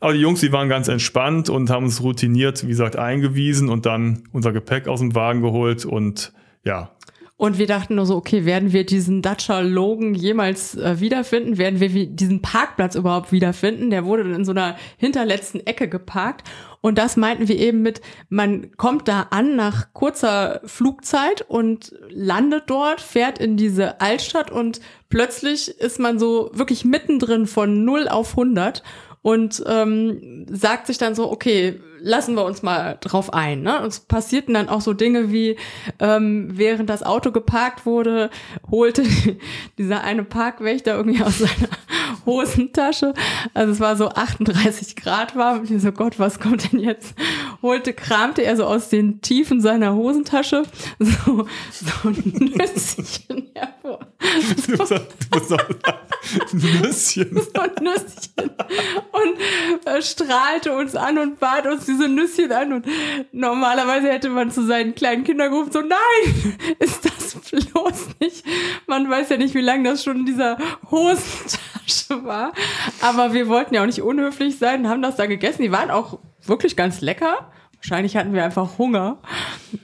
Aber 0.00 0.12
die 0.12 0.20
Jungs, 0.20 0.40
die 0.40 0.52
waren 0.52 0.68
ganz 0.68 0.88
entspannt 0.88 1.50
und 1.50 1.68
haben 1.70 1.84
uns 1.84 2.02
routiniert, 2.02 2.64
wie 2.64 2.68
gesagt, 2.68 2.96
eingewiesen 2.96 3.68
und 3.68 3.86
dann 3.86 4.24
unser 4.32 4.52
Gepäck 4.52 4.88
aus 4.88 5.00
dem 5.00 5.14
Wagen 5.14 5.42
geholt 5.42 5.84
und 5.84 6.32
ja. 6.66 6.90
Und 7.38 7.58
wir 7.58 7.66
dachten 7.66 7.96
nur 7.96 8.06
so, 8.06 8.16
okay, 8.16 8.46
werden 8.46 8.72
wir 8.72 8.86
diesen 8.86 9.20
Dacia 9.20 9.60
Logan 9.60 10.14
jemals 10.14 10.74
äh, 10.74 11.00
wiederfinden? 11.00 11.58
Werden 11.58 11.80
wir 11.80 12.06
diesen 12.06 12.40
Parkplatz 12.40 12.94
überhaupt 12.94 13.30
wiederfinden? 13.30 13.90
Der 13.90 14.06
wurde 14.06 14.22
in 14.22 14.46
so 14.46 14.52
einer 14.52 14.76
hinterletzten 14.96 15.60
Ecke 15.66 15.86
geparkt. 15.86 16.48
Und 16.80 16.96
das 16.96 17.18
meinten 17.18 17.46
wir 17.48 17.58
eben 17.58 17.82
mit, 17.82 18.00
man 18.30 18.74
kommt 18.78 19.06
da 19.06 19.26
an 19.30 19.54
nach 19.54 19.92
kurzer 19.92 20.62
Flugzeit 20.64 21.42
und 21.42 21.94
landet 22.08 22.64
dort, 22.68 23.02
fährt 23.02 23.38
in 23.38 23.58
diese 23.58 24.00
Altstadt 24.00 24.50
und 24.50 24.80
plötzlich 25.10 25.68
ist 25.68 25.98
man 25.98 26.18
so 26.18 26.50
wirklich 26.54 26.84
mittendrin 26.84 27.46
von 27.46 27.84
0 27.84 28.08
auf 28.08 28.30
100 28.30 28.82
und 29.22 29.62
ähm, 29.66 30.46
sagt 30.48 30.86
sich 30.86 30.98
dann 30.98 31.14
so, 31.14 31.30
okay, 31.30 31.80
lassen 32.00 32.34
wir 32.34 32.44
uns 32.44 32.62
mal 32.62 32.98
drauf 33.00 33.32
ein. 33.32 33.62
Ne? 33.62 33.80
Und 33.80 33.88
es 33.88 34.00
passierten 34.00 34.54
dann 34.54 34.68
auch 34.68 34.80
so 34.80 34.92
Dinge 34.92 35.32
wie, 35.32 35.56
ähm, 35.98 36.48
während 36.52 36.88
das 36.90 37.02
Auto 37.02 37.32
geparkt 37.32 37.86
wurde, 37.86 38.30
holte 38.70 39.02
dieser 39.78 40.04
eine 40.04 40.24
Parkwächter 40.24 40.96
irgendwie 40.96 41.22
aus 41.22 41.38
seiner 41.38 41.68
Hosentasche, 42.26 43.14
also 43.54 43.72
es 43.72 43.80
war 43.80 43.96
so 43.96 44.08
38 44.08 44.96
Grad 44.96 45.36
warm, 45.36 45.60
und 45.60 45.70
ich 45.70 45.82
so, 45.82 45.92
Gott, 45.92 46.18
was 46.18 46.40
kommt 46.40 46.72
denn 46.72 46.80
jetzt? 46.80 47.14
Holte, 47.62 47.92
kramte 47.92 48.42
er 48.42 48.56
so 48.56 48.64
aus 48.64 48.88
den 48.88 49.20
Tiefen 49.20 49.60
seiner 49.60 49.94
Hosentasche 49.94 50.64
so, 50.98 51.46
so 51.70 52.08
ein 52.08 52.52
Nüsschen 52.56 53.50
hervor. 53.54 53.95
Du 54.66 54.76
musst 54.76 55.50
noch 55.50 55.68
Nüsschen. 56.52 57.40
So 57.54 57.60
ein 57.60 57.70
Nüsschen. 57.80 58.50
Und 59.12 59.86
äh, 59.86 60.02
strahlte 60.02 60.76
uns 60.76 60.94
an 60.94 61.18
und 61.18 61.38
bat 61.38 61.66
uns 61.66 61.86
diese 61.86 62.08
Nüsschen 62.08 62.52
an. 62.52 62.72
Und 62.72 62.86
normalerweise 63.32 64.08
hätte 64.08 64.28
man 64.28 64.50
zu 64.50 64.66
seinen 64.66 64.94
kleinen 64.94 65.24
Kindern 65.24 65.50
gerufen, 65.50 65.72
so, 65.72 65.80
nein, 65.80 66.58
ist 66.78 67.04
das 67.04 67.36
bloß 67.50 68.08
nicht. 68.20 68.44
Man 68.86 69.08
weiß 69.08 69.30
ja 69.30 69.36
nicht, 69.36 69.54
wie 69.54 69.60
lange 69.60 69.88
das 69.90 70.02
schon 70.02 70.18
in 70.18 70.26
dieser 70.26 70.58
Hosentasche 70.90 72.24
war. 72.24 72.52
Aber 73.00 73.32
wir 73.32 73.48
wollten 73.48 73.74
ja 73.74 73.82
auch 73.82 73.86
nicht 73.86 74.02
unhöflich 74.02 74.58
sein, 74.58 74.88
haben 74.88 75.02
das 75.02 75.16
da 75.16 75.26
gegessen. 75.26 75.62
Die 75.62 75.72
waren 75.72 75.90
auch 75.90 76.18
wirklich 76.44 76.76
ganz 76.76 77.00
lecker. 77.00 77.50
Wahrscheinlich 77.88 78.16
hatten 78.16 78.32
wir 78.32 78.42
einfach 78.42 78.78
Hunger. 78.78 79.18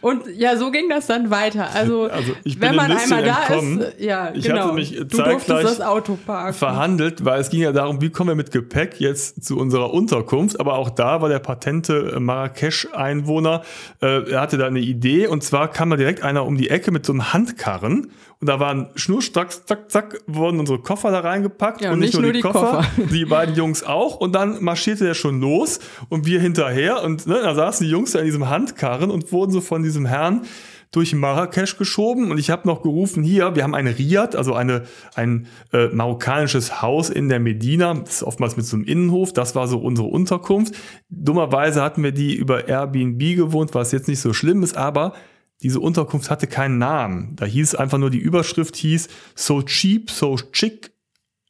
Und 0.00 0.22
ja, 0.34 0.56
so 0.56 0.72
ging 0.72 0.88
das 0.88 1.06
dann 1.06 1.30
weiter. 1.30 1.68
Also, 1.72 2.08
Also 2.10 2.32
wenn 2.58 2.74
man 2.74 2.90
ein 2.90 2.98
einmal 2.98 3.22
da 3.22 3.42
entkommen. 3.46 3.80
ist, 3.80 4.00
ja, 4.00 4.32
Ich 4.34 4.44
genau. 4.44 4.64
hatte 4.64 4.72
mich 4.74 4.96
du 4.96 5.04
durftest 5.04 5.50
das 5.64 5.80
Auto 5.80 6.18
parken. 6.26 6.54
verhandelt, 6.54 7.24
weil 7.24 7.40
es 7.40 7.48
ging 7.48 7.60
ja 7.60 7.70
darum, 7.70 8.00
wie 8.00 8.10
kommen 8.10 8.30
wir 8.30 8.34
mit 8.34 8.50
Gepäck 8.50 8.98
jetzt 9.00 9.44
zu 9.44 9.56
unserer 9.56 9.94
Unterkunft. 9.94 10.58
Aber 10.58 10.78
auch 10.78 10.90
da 10.90 11.22
war 11.22 11.28
der 11.28 11.38
patente 11.38 12.18
Marrakesch-Einwohner, 12.18 13.62
äh, 14.00 14.32
er 14.32 14.40
hatte 14.40 14.58
da 14.58 14.66
eine 14.66 14.80
Idee 14.80 15.28
und 15.28 15.44
zwar 15.44 15.68
kam 15.68 15.90
da 15.90 15.96
direkt 15.96 16.24
einer 16.24 16.44
um 16.44 16.56
die 16.56 16.70
Ecke 16.70 16.90
mit 16.90 17.06
so 17.06 17.12
einem 17.12 17.32
Handkarren 17.32 18.10
und 18.42 18.48
da 18.48 18.58
waren 18.58 18.88
schnurstracks, 18.96 19.66
zack, 19.66 19.88
zack, 19.88 20.20
wurden 20.26 20.58
unsere 20.58 20.80
Koffer 20.80 21.12
da 21.12 21.20
reingepackt 21.20 21.80
Ja, 21.80 21.92
und 21.92 22.00
nicht, 22.00 22.18
nur, 22.18 22.32
die, 22.32 22.40
Koffer, 22.40 22.82
Koffer. 22.96 23.06
die 23.12 23.24
beiden 23.24 23.54
Jungs 23.54 23.84
auch 23.84 24.16
und 24.16 24.34
dann 24.34 24.64
marschierte 24.64 25.06
er 25.06 25.14
schon 25.14 25.40
los 25.40 25.78
und 26.08 26.26
wir 26.26 26.40
hinterher 26.40 27.04
und 27.04 27.24
ne, 27.28 27.38
da 27.40 27.54
saßen 27.54 27.86
die 27.86 27.90
Jungs 27.92 28.10
da 28.10 28.18
in 28.18 28.24
diesem 28.24 28.48
Handkarren 28.48 29.12
und 29.12 29.30
wurden 29.30 29.52
so 29.52 29.60
von 29.60 29.84
diesem 29.84 30.06
Herrn 30.06 30.42
durch 30.90 31.14
Marrakesch 31.14 31.78
geschoben 31.78 32.32
und 32.32 32.38
ich 32.38 32.50
habe 32.50 32.66
noch 32.66 32.82
gerufen, 32.82 33.22
hier, 33.22 33.54
wir 33.54 33.62
haben 33.62 33.76
eine 33.76 33.96
Riad, 33.96 34.34
also 34.34 34.54
eine, 34.54 34.82
ein 35.14 35.46
äh, 35.72 35.86
marokkanisches 35.86 36.82
Haus 36.82 37.10
in 37.10 37.28
der 37.28 37.38
Medina, 37.38 37.94
das 37.94 38.16
ist 38.16 38.22
oftmals 38.24 38.56
mit 38.56 38.66
so 38.66 38.76
einem 38.76 38.84
Innenhof, 38.84 39.32
das 39.32 39.54
war 39.54 39.68
so 39.68 39.78
unsere 39.78 40.08
Unterkunft. 40.08 40.74
Dummerweise 41.08 41.80
hatten 41.80 42.02
wir 42.02 42.12
die 42.12 42.34
über 42.34 42.66
Airbnb 42.66 43.20
gewohnt, 43.36 43.72
was 43.72 43.92
jetzt 43.92 44.08
nicht 44.08 44.20
so 44.20 44.32
schlimm 44.32 44.64
ist, 44.64 44.76
aber 44.76 45.12
diese 45.62 45.80
Unterkunft 45.80 46.30
hatte 46.30 46.46
keinen 46.46 46.78
Namen. 46.78 47.36
Da 47.36 47.44
hieß 47.46 47.74
einfach 47.74 47.98
nur, 47.98 48.10
die 48.10 48.18
Überschrift 48.18 48.76
hieß 48.76 49.08
So 49.34 49.62
cheap, 49.62 50.10
so 50.10 50.36
chic, 50.52 50.92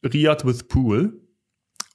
Riad 0.03 0.45
with 0.45 0.63
Pool. 0.67 1.19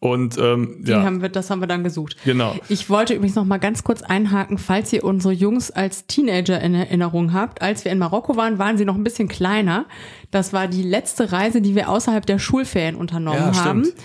Und 0.01 0.39
ähm, 0.39 0.85
ja, 0.87 1.03
haben 1.03 1.23
wir, 1.23 1.29
das 1.29 1.51
haben 1.51 1.61
wir 1.61 1.67
dann 1.67 1.83
gesucht. 1.83 2.17
genau. 2.25 2.55
Ich 2.69 2.89
wollte 2.89 3.15
übrigens 3.15 3.35
noch 3.35 3.45
mal 3.45 3.59
ganz 3.59 3.83
kurz 3.83 4.01
einhaken, 4.03 4.57
falls 4.57 4.93
ihr 4.93 5.03
unsere 5.03 5.35
Jungs 5.35 5.73
als 5.73 6.07
Teenager 6.07 6.61
in 6.61 6.73
Erinnerung 6.75 7.33
habt. 7.33 7.63
Als 7.63 7.85
wir 7.85 7.91
in 7.91 7.99
Marokko 7.99 8.37
waren, 8.37 8.59
waren 8.59 8.79
sie 8.79 8.85
noch 8.85 8.95
ein 8.95 9.03
bisschen 9.03 9.27
kleiner. 9.27 9.87
Das 10.31 10.53
war 10.53 10.69
die 10.69 10.85
letzte 10.85 11.33
Reise, 11.33 11.61
die 11.61 11.75
wir 11.75 11.89
außerhalb 11.89 12.25
der 12.27 12.39
Schulferien 12.39 12.95
unternommen 12.95 13.53
Ja, 13.53 13.65
haben. 13.65 13.85
stimmt. 13.87 14.01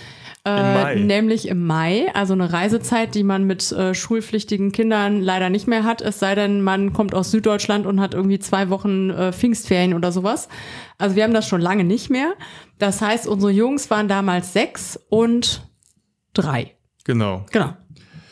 Äh. 0.46 0.96
Nämlich 0.96 1.48
im 1.48 1.66
Mai, 1.66 2.12
also 2.12 2.34
eine 2.34 2.52
Reisezeit, 2.52 3.14
die 3.14 3.22
man 3.22 3.44
mit 3.44 3.72
äh, 3.72 3.94
schulpflichtigen 3.94 4.72
Kindern 4.72 5.22
leider 5.22 5.48
nicht 5.48 5.66
mehr 5.66 5.84
hat, 5.84 6.02
es 6.02 6.18
sei 6.18 6.34
denn, 6.34 6.60
man 6.60 6.92
kommt 6.92 7.14
aus 7.14 7.30
Süddeutschland 7.30 7.86
und 7.86 7.98
hat 7.98 8.12
irgendwie 8.12 8.38
zwei 8.38 8.68
Wochen 8.68 9.08
äh, 9.08 9.32
Pfingstferien 9.32 9.94
oder 9.94 10.12
sowas. 10.12 10.48
Also 10.98 11.16
wir 11.16 11.24
haben 11.24 11.32
das 11.32 11.48
schon 11.48 11.62
lange 11.62 11.84
nicht 11.84 12.10
mehr. 12.10 12.34
Das 12.78 13.00
heißt, 13.00 13.26
unsere 13.26 13.52
Jungs 13.52 13.90
waren 13.90 14.06
damals 14.06 14.52
sechs 14.52 15.00
und 15.08 15.66
drei. 16.34 16.72
Genau. 17.04 17.46
Genau. 17.50 17.74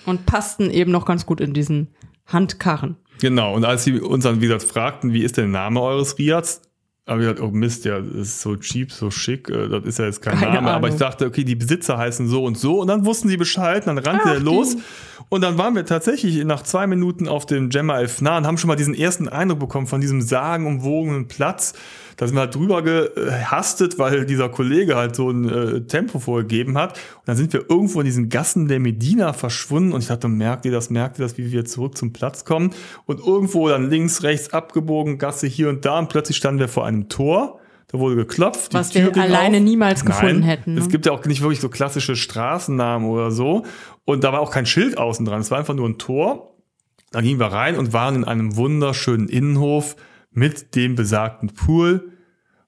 Und 0.04 0.26
passten 0.26 0.70
eben 0.70 0.92
noch 0.92 1.06
ganz 1.06 1.24
gut 1.24 1.40
in 1.40 1.54
diesen 1.54 1.94
Handkarren. 2.26 2.96
Genau, 3.20 3.54
und 3.54 3.64
als 3.64 3.84
sie 3.84 4.00
uns 4.00 4.24
dann 4.24 4.40
wieder 4.40 4.60
fragten, 4.60 5.12
wie 5.12 5.22
ist 5.22 5.36
der 5.36 5.46
Name 5.46 5.80
eures 5.80 6.18
Riads, 6.18 6.62
habe 7.06 7.20
ich 7.20 7.28
gesagt, 7.28 7.40
oh 7.40 7.50
Mist, 7.50 7.84
ja, 7.84 7.98
das 7.98 8.14
ist 8.14 8.40
so 8.42 8.56
cheap, 8.56 8.92
so 8.92 9.10
schick, 9.10 9.50
äh, 9.50 9.68
das 9.68 9.84
ist 9.84 9.98
ja 9.98 10.04
jetzt 10.04 10.22
kein 10.22 10.38
Keine 10.38 10.54
Name. 10.54 10.70
Aber 10.70 10.88
ich 10.88 10.96
dachte, 10.96 11.26
okay, 11.26 11.42
die 11.42 11.56
Besitzer 11.56 11.98
heißen 11.98 12.28
so 12.28 12.44
und 12.44 12.56
so. 12.56 12.80
Und 12.80 12.86
dann 12.86 13.04
wussten 13.04 13.28
sie 13.28 13.36
Bescheid, 13.36 13.86
dann 13.86 13.98
rannte 13.98 14.24
Ach, 14.26 14.34
er 14.34 14.40
los. 14.40 14.76
die. 14.76 14.82
Und 15.28 15.40
dann 15.40 15.58
waren 15.58 15.74
wir 15.74 15.84
tatsächlich 15.84 16.44
nach 16.44 16.62
zwei 16.62 16.86
Minuten 16.86 17.26
auf 17.26 17.46
dem 17.46 17.70
Gemma 17.70 17.98
El 17.98 18.06
Fna 18.06 18.38
und 18.38 18.46
haben 18.46 18.58
schon 18.58 18.68
mal 18.68 18.76
diesen 18.76 18.94
ersten 18.94 19.28
Eindruck 19.28 19.58
bekommen 19.58 19.86
von 19.86 20.00
diesem 20.00 20.22
sagenumwogenen 20.22 21.26
Platz. 21.26 21.74
Da 22.16 22.26
sind 22.26 22.36
wir 22.36 22.40
halt 22.40 22.54
drüber 22.54 22.82
gehastet, 22.82 23.98
weil 23.98 24.26
dieser 24.26 24.48
Kollege 24.48 24.96
halt 24.96 25.16
so 25.16 25.30
ein 25.30 25.48
äh, 25.48 25.80
Tempo 25.82 26.18
vorgegeben 26.18 26.78
hat. 26.78 26.92
Und 26.92 27.26
dann 27.28 27.36
sind 27.36 27.52
wir 27.52 27.68
irgendwo 27.68 28.00
in 28.00 28.06
diesen 28.06 28.28
Gassen 28.28 28.68
der 28.68 28.80
Medina 28.80 29.32
verschwunden 29.32 29.92
und 29.92 30.00
ich 30.02 30.08
dachte, 30.08 30.28
merkt 30.28 30.64
ihr 30.64 30.72
das, 30.72 30.90
merkt 30.90 31.18
ihr 31.18 31.24
das, 31.24 31.38
wie 31.38 31.52
wir 31.52 31.64
zurück 31.64 31.96
zum 31.96 32.12
Platz 32.12 32.44
kommen? 32.44 32.70
Und 33.06 33.20
irgendwo 33.20 33.68
dann 33.68 33.90
links, 33.90 34.22
rechts 34.22 34.52
abgebogen, 34.52 35.18
Gasse 35.18 35.46
hier 35.46 35.68
und 35.68 35.84
da 35.84 35.98
und 35.98 36.08
plötzlich 36.08 36.36
standen 36.36 36.60
wir 36.60 36.68
vor 36.68 36.86
einem 36.86 37.08
Tor. 37.08 37.58
Da 37.88 37.98
wurde 37.98 38.16
geklopft. 38.16 38.72
Was 38.72 38.94
wir 38.94 39.14
alleine 39.16 39.58
auf. 39.58 39.62
niemals 39.62 40.04
gefunden 40.04 40.40
Nein, 40.40 40.48
hätten, 40.48 40.74
ne? 40.74 40.80
Es 40.80 40.88
gibt 40.88 41.04
ja 41.04 41.12
auch 41.12 41.22
nicht 41.26 41.42
wirklich 41.42 41.60
so 41.60 41.68
klassische 41.68 42.16
Straßennamen 42.16 43.06
oder 43.08 43.30
so. 43.30 43.64
Und 44.04 44.24
da 44.24 44.32
war 44.32 44.40
auch 44.40 44.50
kein 44.50 44.64
Schild 44.64 44.96
außen 44.96 45.26
dran. 45.26 45.42
Es 45.42 45.50
war 45.50 45.58
einfach 45.58 45.74
nur 45.74 45.88
ein 45.88 45.98
Tor. 45.98 46.56
Da 47.10 47.20
gingen 47.20 47.38
wir 47.38 47.48
rein 47.48 47.76
und 47.76 47.92
waren 47.92 48.16
in 48.16 48.24
einem 48.24 48.56
wunderschönen 48.56 49.28
Innenhof 49.28 49.96
mit 50.32 50.74
dem 50.74 50.94
besagten 50.94 51.50
Pool. 51.50 52.12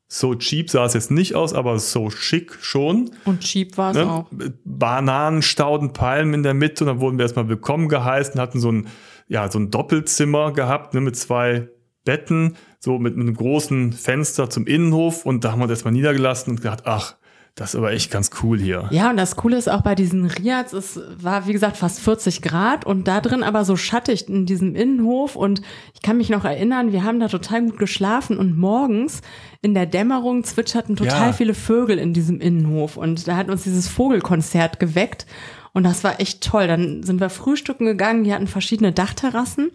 So 0.06 0.34
cheap 0.34 0.70
sah 0.70 0.84
es 0.84 0.94
jetzt 0.94 1.10
nicht 1.10 1.34
aus, 1.34 1.54
aber 1.54 1.78
so 1.78 2.10
schick 2.10 2.56
schon. 2.60 3.10
Und 3.24 3.40
cheap 3.40 3.76
war 3.78 3.90
es 3.90 3.96
Ne? 3.96 4.10
auch. 4.10 4.30
Bananenstauden, 4.64 5.92
Palmen 5.92 6.34
in 6.34 6.42
der 6.42 6.54
Mitte 6.54 6.84
und 6.84 6.88
dann 6.88 7.00
wurden 7.00 7.18
wir 7.18 7.24
erstmal 7.24 7.48
willkommen 7.48 7.88
geheißen, 7.88 8.40
hatten 8.40 8.60
so 8.60 8.70
ein, 8.70 8.88
ja, 9.28 9.50
so 9.50 9.58
ein 9.58 9.70
Doppelzimmer 9.70 10.52
gehabt, 10.52 10.94
ne, 10.94 11.00
mit 11.00 11.16
zwei 11.16 11.68
Betten, 12.04 12.56
so 12.78 12.98
mit 12.98 13.14
einem 13.14 13.34
großen 13.34 13.92
Fenster 13.94 14.50
zum 14.50 14.66
Innenhof 14.66 15.24
und 15.24 15.42
da 15.42 15.52
haben 15.52 15.60
wir 15.60 15.64
uns 15.64 15.72
erstmal 15.72 15.94
niedergelassen 15.94 16.50
und 16.50 16.56
gedacht, 16.60 16.82
ach, 16.84 17.16
das 17.56 17.70
ist 17.70 17.76
aber 17.76 17.92
echt 17.92 18.10
ganz 18.10 18.30
cool 18.42 18.58
hier. 18.58 18.88
Ja, 18.90 19.10
und 19.10 19.16
das 19.16 19.36
Coole 19.36 19.56
ist 19.56 19.68
auch 19.70 19.82
bei 19.82 19.94
diesen 19.94 20.26
Riads, 20.26 20.72
es 20.72 21.00
war 21.18 21.46
wie 21.46 21.52
gesagt 21.52 21.76
fast 21.76 22.00
40 22.00 22.42
Grad 22.42 22.84
und 22.84 23.06
da 23.06 23.20
drin 23.20 23.44
aber 23.44 23.64
so 23.64 23.76
schattig 23.76 24.28
in 24.28 24.44
diesem 24.44 24.74
Innenhof 24.74 25.36
und 25.36 25.62
ich 25.94 26.02
kann 26.02 26.16
mich 26.16 26.30
noch 26.30 26.44
erinnern, 26.44 26.90
wir 26.90 27.04
haben 27.04 27.20
da 27.20 27.28
total 27.28 27.62
gut 27.62 27.78
geschlafen 27.78 28.38
und 28.38 28.58
morgens 28.58 29.20
in 29.62 29.72
der 29.74 29.86
Dämmerung 29.86 30.42
zwitscherten 30.42 30.96
total 30.96 31.28
Ja. 31.28 31.32
viele 31.32 31.54
Vögel 31.54 31.98
in 31.98 32.12
diesem 32.12 32.40
Innenhof 32.40 32.96
und 32.96 33.28
da 33.28 33.36
hat 33.36 33.48
uns 33.48 33.62
dieses 33.62 33.86
Vogelkonzert 33.88 34.80
geweckt 34.80 35.24
und 35.72 35.84
das 35.84 36.02
war 36.04 36.20
echt 36.20 36.42
toll. 36.42 36.66
Dann 36.66 37.02
sind 37.04 37.20
wir 37.20 37.30
frühstücken 37.30 37.84
gegangen, 37.86 38.24
die 38.24 38.34
hatten 38.34 38.46
verschiedene 38.48 38.90
Dachterrassen 38.92 39.70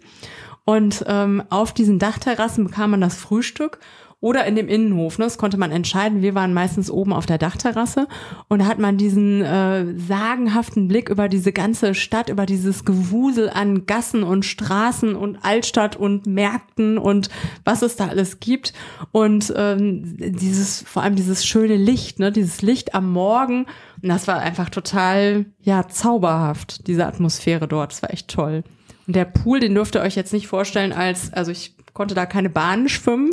und 0.66 1.02
ähm, 1.08 1.42
auf 1.48 1.72
diesen 1.72 1.98
Dachterrassen 1.98 2.64
bekam 2.64 2.90
man 2.90 3.00
das 3.00 3.16
Frühstück 3.16 3.78
oder 4.20 4.44
in 4.44 4.54
dem 4.54 4.68
Innenhof. 4.68 5.18
Ne? 5.18 5.24
Das 5.24 5.38
konnte 5.38 5.56
man 5.56 5.72
entscheiden. 5.72 6.20
Wir 6.20 6.34
waren 6.34 6.52
meistens 6.52 6.90
oben 6.90 7.12
auf 7.12 7.24
der 7.24 7.38
Dachterrasse 7.38 8.06
und 8.48 8.60
da 8.60 8.66
hat 8.66 8.78
man 8.78 8.98
diesen 8.98 9.42
äh, 9.42 9.98
sagenhaften 9.98 10.88
Blick 10.88 11.08
über 11.08 11.28
diese 11.28 11.52
ganze 11.52 11.94
Stadt, 11.94 12.28
über 12.28 12.44
dieses 12.44 12.84
Gewusel 12.84 13.48
an 13.48 13.86
Gassen 13.86 14.22
und 14.22 14.44
Straßen 14.44 15.16
und 15.16 15.38
Altstadt 15.42 15.96
und 15.96 16.26
Märkten 16.26 16.98
und 16.98 17.30
was 17.64 17.80
es 17.82 17.96
da 17.96 18.08
alles 18.08 18.40
gibt. 18.40 18.74
Und 19.10 19.52
ähm, 19.56 20.16
dieses, 20.18 20.82
vor 20.82 21.02
allem 21.02 21.16
dieses 21.16 21.46
schöne 21.46 21.76
Licht, 21.76 22.18
ne? 22.18 22.30
dieses 22.30 22.60
Licht 22.60 22.94
am 22.94 23.10
Morgen. 23.10 23.66
Und 24.02 24.08
das 24.08 24.28
war 24.28 24.38
einfach 24.38 24.68
total, 24.68 25.46
ja, 25.62 25.88
zauberhaft, 25.88 26.86
diese 26.86 27.06
Atmosphäre 27.06 27.68
dort. 27.68 27.92
Das 27.92 28.02
war 28.02 28.12
echt 28.12 28.28
toll. 28.28 28.64
Und 29.06 29.16
der 29.16 29.24
Pool, 29.24 29.60
den 29.60 29.74
dürft 29.74 29.96
ihr 29.96 30.02
euch 30.02 30.14
jetzt 30.14 30.32
nicht 30.32 30.46
vorstellen 30.46 30.92
als, 30.92 31.32
also 31.32 31.50
ich 31.50 31.74
konnte 32.00 32.14
da 32.14 32.24
keine 32.24 32.48
Bahnen 32.48 32.88
schwimmen, 32.88 33.30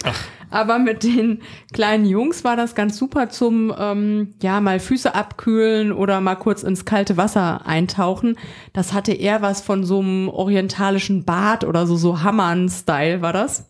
aber 0.49 0.77
mit 0.77 1.03
den 1.03 1.41
kleinen 1.71 2.03
Jungs 2.03 2.43
war 2.43 2.57
das 2.57 2.75
ganz 2.75 2.97
super 2.97 3.29
zum, 3.29 3.73
ähm, 3.79 4.33
ja, 4.41 4.59
mal 4.59 4.81
Füße 4.81 5.15
abkühlen 5.15 5.93
oder 5.93 6.19
mal 6.19 6.35
kurz 6.35 6.63
ins 6.63 6.83
kalte 6.83 7.15
Wasser 7.15 7.65
eintauchen. 7.65 8.35
Das 8.73 8.91
hatte 8.91 9.13
eher 9.13 9.41
was 9.41 9.61
von 9.61 9.85
so 9.85 10.01
einem 10.01 10.27
orientalischen 10.27 11.23
Bad 11.23 11.63
oder 11.63 11.87
so, 11.87 11.95
so 11.95 12.23
Hammern-Style 12.23 13.21
war 13.21 13.31
das. 13.31 13.69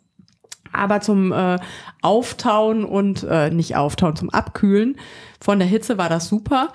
Aber 0.73 0.99
zum 0.99 1.31
äh, 1.31 1.59
Auftauen 2.01 2.83
und 2.83 3.21
äh, 3.21 3.51
nicht 3.51 3.75
Auftauen, 3.75 4.15
zum 4.15 4.31
Abkühlen 4.31 4.97
von 5.39 5.59
der 5.59 5.67
Hitze 5.67 5.99
war 5.99 6.09
das 6.09 6.27
super. 6.27 6.69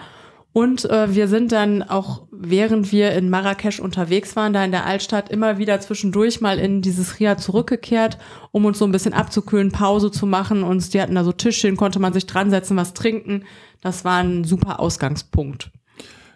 Und 0.52 0.84
äh, 0.84 1.12
wir 1.12 1.26
sind 1.26 1.50
dann 1.50 1.82
auch, 1.82 2.28
während 2.44 2.92
wir 2.92 3.12
in 3.12 3.30
Marrakesch 3.30 3.80
unterwegs 3.80 4.36
waren, 4.36 4.52
da 4.52 4.64
in 4.64 4.72
der 4.72 4.86
Altstadt, 4.86 5.30
immer 5.30 5.58
wieder 5.58 5.80
zwischendurch 5.80 6.40
mal 6.40 6.58
in 6.58 6.82
dieses 6.82 7.20
Riad 7.20 7.40
zurückgekehrt, 7.40 8.18
um 8.50 8.64
uns 8.64 8.78
so 8.78 8.84
ein 8.84 8.92
bisschen 8.92 9.12
abzukühlen, 9.12 9.70
Pause 9.70 10.10
zu 10.10 10.26
machen. 10.26 10.62
Und 10.62 10.92
die 10.92 11.00
hatten 11.00 11.14
da 11.14 11.24
so 11.24 11.32
Tischchen, 11.32 11.76
konnte 11.76 11.98
man 11.98 12.12
sich 12.12 12.26
dran 12.26 12.50
setzen, 12.50 12.76
was 12.76 12.94
trinken. 12.94 13.44
Das 13.80 14.04
war 14.04 14.22
ein 14.22 14.44
super 14.44 14.80
Ausgangspunkt. 14.80 15.70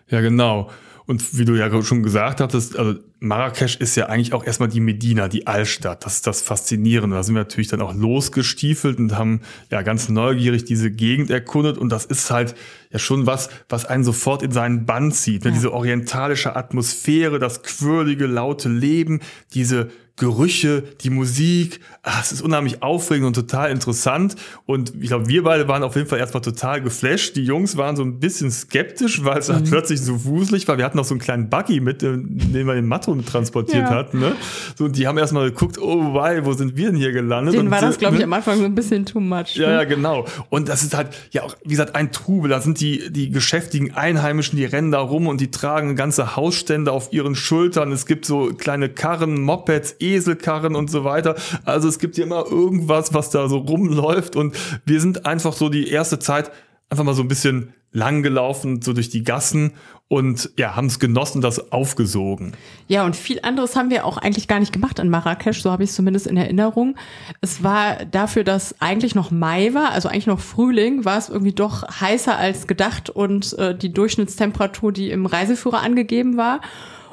Ja, 0.09 0.21
genau. 0.21 0.71
Und 1.07 1.39
wie 1.39 1.45
du 1.45 1.55
ja 1.55 1.83
schon 1.83 2.03
gesagt 2.03 2.41
hattest, 2.41 2.77
also 2.77 2.95
Marrakesch 3.19 3.77
ist 3.77 3.97
ja 3.97 4.07
eigentlich 4.07 4.35
auch 4.35 4.45
erstmal 4.45 4.69
die 4.69 4.81
Medina, 4.81 5.29
die 5.29 5.47
Altstadt. 5.47 6.05
Das 6.05 6.17
ist 6.17 6.27
das 6.27 6.43
Faszinierende. 6.43 7.17
Da 7.17 7.23
sind 7.23 7.35
wir 7.35 7.41
natürlich 7.41 7.69
dann 7.69 7.81
auch 7.81 7.95
losgestiefelt 7.95 8.99
und 8.99 9.17
haben 9.17 9.41
ja 9.71 9.83
ganz 9.83 10.09
neugierig 10.09 10.65
diese 10.65 10.91
Gegend 10.91 11.31
erkundet. 11.31 11.79
Und 11.79 11.91
das 11.91 12.05
ist 12.05 12.31
halt 12.31 12.55
ja 12.91 12.99
schon 12.99 13.27
was, 13.27 13.49
was 13.69 13.87
einen 13.87 14.05
sofort 14.05 14.43
in 14.43 14.53
seinen 14.53 14.85
Bann 14.85 15.13
zieht. 15.13 15.45
Ne? 15.45 15.51
Ja. 15.51 15.55
Diese 15.55 15.73
orientalische 15.73 16.57
Atmosphäre, 16.57 17.39
das 17.39 17.63
quirlige, 17.63 18.27
laute 18.27 18.69
Leben, 18.69 19.21
diese 19.55 19.89
Gerüche, 20.19 20.83
die 21.03 21.11
Musik. 21.11 21.81
Ah, 22.03 22.21
es 22.23 22.33
ist 22.33 22.41
unheimlich 22.41 22.83
aufregend 22.83 23.27
und 23.27 23.35
total 23.35 23.71
interessant. 23.71 24.35
Und 24.65 24.95
ich 24.99 25.09
glaube, 25.09 25.29
wir 25.29 25.43
beide 25.43 25.69
waren 25.69 25.83
auf 25.83 25.95
jeden 25.95 26.09
Fall 26.09 26.19
erstmal 26.19 26.41
total 26.41 26.81
geflasht. 26.81 27.37
Die 27.37 27.45
Jungs 27.45 27.77
waren 27.77 27.97
so 27.97 28.03
ein 28.03 28.19
bisschen 28.19 28.51
skeptisch, 28.51 29.25
weil 29.25 29.39
es 29.39 29.51
halt 29.51 29.69
plötzlich 29.69 30.01
so 30.01 30.25
wuselig 30.25 30.67
war. 30.69 30.79
Wir 30.79 30.87
hatten 30.87 30.97
noch 30.97 31.05
so 31.05 31.13
einen 31.13 31.21
kleinen 31.21 31.51
Buggy 31.51 31.81
mit, 31.81 32.01
den 32.01 32.51
wir 32.51 32.75
den 32.75 32.87
Matto 32.87 33.06
mit 33.15 33.27
transportiert 33.27 33.85
Ja. 33.85 33.91
hatten. 33.91 34.19
Ne? 34.19 34.33
So, 34.77 34.85
und 34.85 34.97
die 34.97 35.07
haben 35.07 35.19
erstmal 35.19 35.51
geguckt, 35.51 35.79
oh, 35.79 36.15
wei, 36.15 36.45
wo 36.45 36.53
sind 36.53 36.77
wir 36.77 36.87
denn 36.91 36.97
hier 36.97 37.13
gelandet? 37.13 37.55
Denen 37.55 37.67
und, 37.67 37.71
war 37.73 37.81
das, 37.81 37.99
glaube 37.99 38.17
ich, 38.17 38.21
ne? 38.21 38.25
am 38.25 38.33
Anfang 38.33 38.59
so 38.59 38.65
ein 38.65 38.75
bisschen 38.75 39.07
too 39.07 39.21
much. 39.21 39.57
Ja, 39.57 39.69
ne? 39.69 39.75
ja, 39.75 39.85
genau. 39.85 40.27
Und 40.51 40.69
das 40.69 40.83
ist 40.83 40.97
halt, 40.97 41.09
ja 41.31 41.43
auch, 41.43 41.57
wie 41.65 41.71
gesagt, 41.71 41.95
ein 41.95 42.13
Trubel. 42.13 42.51
Da 42.51 42.61
sind 42.61 42.81
die, 42.81 43.13
die 43.13 43.31
geschäftigen 43.31 43.95
Einheimischen, 43.95 44.57
die 44.57 44.65
rennen 44.65 44.91
da 44.91 45.01
rum 45.01 45.27
und 45.27 45.41
die 45.41 45.51
tragen 45.51 45.97
ganze 45.97 46.37
Hausstände 46.37 46.93
auf 46.93 47.13
ihren 47.13 47.35
Schultern. 47.35 47.93
Es 47.93 48.07
gibt 48.07 48.25
so 48.25 48.53
kleine 48.57 48.89
Karren, 48.89 49.41
Mopeds, 49.41 49.97
Eselkarren 50.01 50.75
und 50.75 50.91
so 50.91 51.05
weiter. 51.05 51.37
Also 51.65 51.89
es 51.89 51.99
gibt 51.99 52.17
hier 52.17 52.25
immer 52.25 52.45
irgendwas, 52.47 53.15
was 53.15 53.31
da 53.31 53.49
so 53.49 53.59
rumläuft 53.59 54.37
und 54.37 54.57
wir 54.85 55.01
sind 55.01 55.27
einfach 55.27 55.53
so 55.53 55.69
die 55.69 55.89
erste 55.89 56.19
Zeit 56.19 56.51
einfach 56.89 57.05
mal 57.05 57.15
so 57.15 57.23
ein 57.23 57.29
bisschen 57.29 57.73
lang 57.93 58.23
gelaufen, 58.23 58.83
so 58.83 58.93
durch 58.93 59.09
die 59.09 59.25
Gassen 59.25 59.73
und 60.09 60.51
ja, 60.57 60.77
haben 60.77 60.87
es 60.87 61.01
genossen, 61.01 61.41
das 61.41 61.73
aufgesogen. 61.73 62.53
Ja, 62.87 63.05
und 63.05 63.17
viel 63.17 63.41
anderes 63.43 63.75
haben 63.75 63.91
wir 63.91 64.05
auch 64.05 64.19
eigentlich 64.19 64.47
gar 64.47 64.61
nicht 64.61 64.73
gemacht 64.73 65.01
in 65.01 65.11
Marrakesch, 65.11 65.63
so 65.63 65.71
habe 65.73 65.83
ich 65.83 65.91
es 65.91 65.97
zumindest 65.97 66.29
in 66.29 66.37
Erinnerung. 66.37 66.97
Es 67.41 67.65
war 67.65 68.05
dafür, 68.05 68.45
dass 68.45 68.81
eigentlich 68.81 69.17
noch 69.17 69.33
Mai 69.33 69.75
war, 69.75 69.91
also 69.91 70.09
eigentlich 70.09 70.29
noch 70.29 70.39
Frühling, 70.39 71.05
war 71.05 71.19
es 71.19 71.29
irgendwie 71.29 71.53
doch 71.53 72.01
heißer 72.01 72.37
als 72.37 72.69
gedacht 72.69 73.11
und 73.11 73.59
äh, 73.59 73.77
die 73.77 73.93
Durchschnittstemperatur, 73.93 74.93
die 74.93 75.11
im 75.11 75.27
Reiseführer 75.27 75.81
angegeben 75.83 76.37
war. 76.37 76.61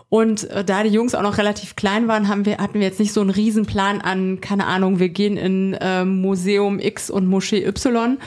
Und 0.09 0.47
äh, 0.51 0.63
da 0.63 0.83
die 0.83 0.89
Jungs 0.89 1.15
auch 1.15 1.23
noch 1.23 1.39
relativ 1.39 1.75
klein 1.75 2.07
waren, 2.07 2.27
haben 2.27 2.45
wir, 2.45 2.59
hatten 2.59 2.75
wir 2.75 2.85
jetzt 2.85 2.99
nicht 2.99 3.13
so 3.13 3.21
einen 3.21 3.31
Riesenplan 3.31 4.01
an, 4.01 4.39
keine 4.41 4.67
Ahnung, 4.67 4.99
wir 4.99 5.09
gehen 5.09 5.37
in 5.37 5.73
äh, 5.73 6.05
Museum 6.05 6.77
X 6.77 7.09
und 7.09 7.25
Moschee 7.25 7.65
Y, 7.65 8.19